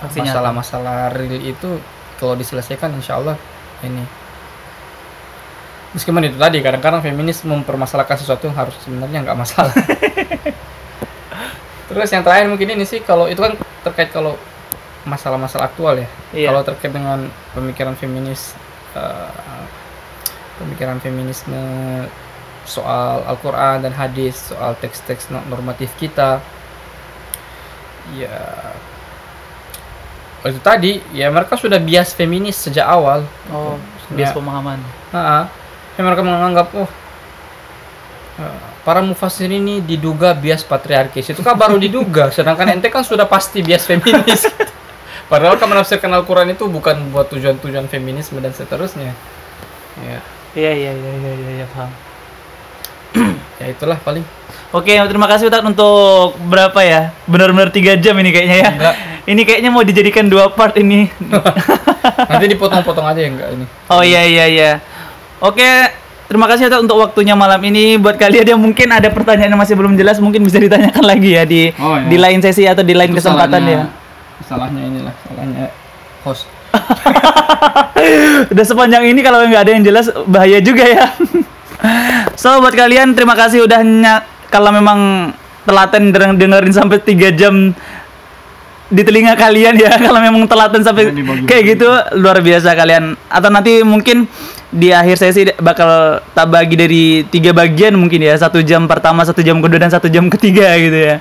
[0.05, 1.81] Masalah-masalah real itu
[2.17, 3.37] kalau diselesaikan insya Allah
[3.85, 4.05] ini.
[5.91, 9.75] Meskipun itu tadi kadang-kadang feminis mempermasalahkan sesuatu yang harus sebenarnya nggak masalah.
[11.91, 14.39] Terus yang terakhir mungkin ini sih kalau itu kan terkait kalau
[15.03, 16.07] masalah-masalah aktual ya.
[16.31, 16.53] Iya.
[16.53, 17.27] kalau terkait dengan
[17.57, 18.55] pemikiran feminis
[18.95, 19.65] eh,
[20.61, 21.59] pemikiran feminisme
[22.69, 26.39] soal Al-Quran dan hadis soal teks-teks no- normatif kita
[28.15, 28.37] ya
[30.43, 33.77] itu tadi ya mereka sudah bias feminis sejak awal Oh,
[34.11, 34.27] Ya.
[34.27, 34.81] bias pemahaman.
[35.13, 35.47] Nah,
[35.95, 36.89] ya mereka menganggap oh
[38.41, 43.29] eh, para mufasir ini diduga bias patriarkis itu kan baru diduga sedangkan ente kan sudah
[43.29, 44.49] pasti bias feminis
[45.31, 49.13] padahal kan menafsirkan Al-Quran itu bukan buat tujuan-tujuan feminisme dan seterusnya
[50.01, 50.19] ya
[50.51, 51.91] Iya iya iya iya iya, iya paham.
[53.63, 54.27] ya itulah paling
[54.71, 57.11] Oke, terima kasih Ustadz untuk berapa ya?
[57.27, 58.71] Benar-benar tiga jam ini kayaknya ya.
[58.71, 58.97] Enggak.
[59.31, 61.07] Ini kayaknya mau dijadikan dua part ini.
[62.31, 64.71] nanti dipotong-potong aja ya enggak ini oh iya iya iya.
[65.39, 65.65] Oke,
[66.27, 67.97] terima kasih Ustadz untuk waktunya malam ini.
[67.97, 71.45] Buat kalian yang mungkin ada pertanyaan yang masih belum jelas, mungkin bisa ditanyakan lagi ya
[71.45, 72.05] di Oh, iya.
[72.05, 73.87] di lain sesi atau di lain Itu kesempatan ya.
[73.87, 73.89] salahnya-
[74.43, 75.65] salahnya inilah salahnya
[76.23, 76.45] host
[78.53, 81.07] Udah sepanjang ini kalau nggak ada yang jelas bahaya juga ya.
[82.35, 83.81] so buat kalian terima kasih udah
[84.49, 87.73] kalau memang telaten denger- dengerin sampai 3 jam
[88.91, 91.15] di telinga kalian ya kalau memang telaten sampai
[91.47, 91.89] kayak gitu
[92.19, 93.15] luar biasa kalian.
[93.31, 94.27] Atau nanti mungkin
[94.71, 99.43] di akhir sesi bakal tak bagi dari tiga bagian mungkin ya satu jam pertama satu
[99.43, 101.17] jam kedua dan satu jam ketiga gitu ya.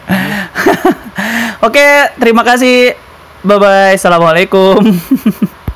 [1.67, 2.97] Oke terima kasih.
[3.39, 5.55] Bye bye assalamualaikum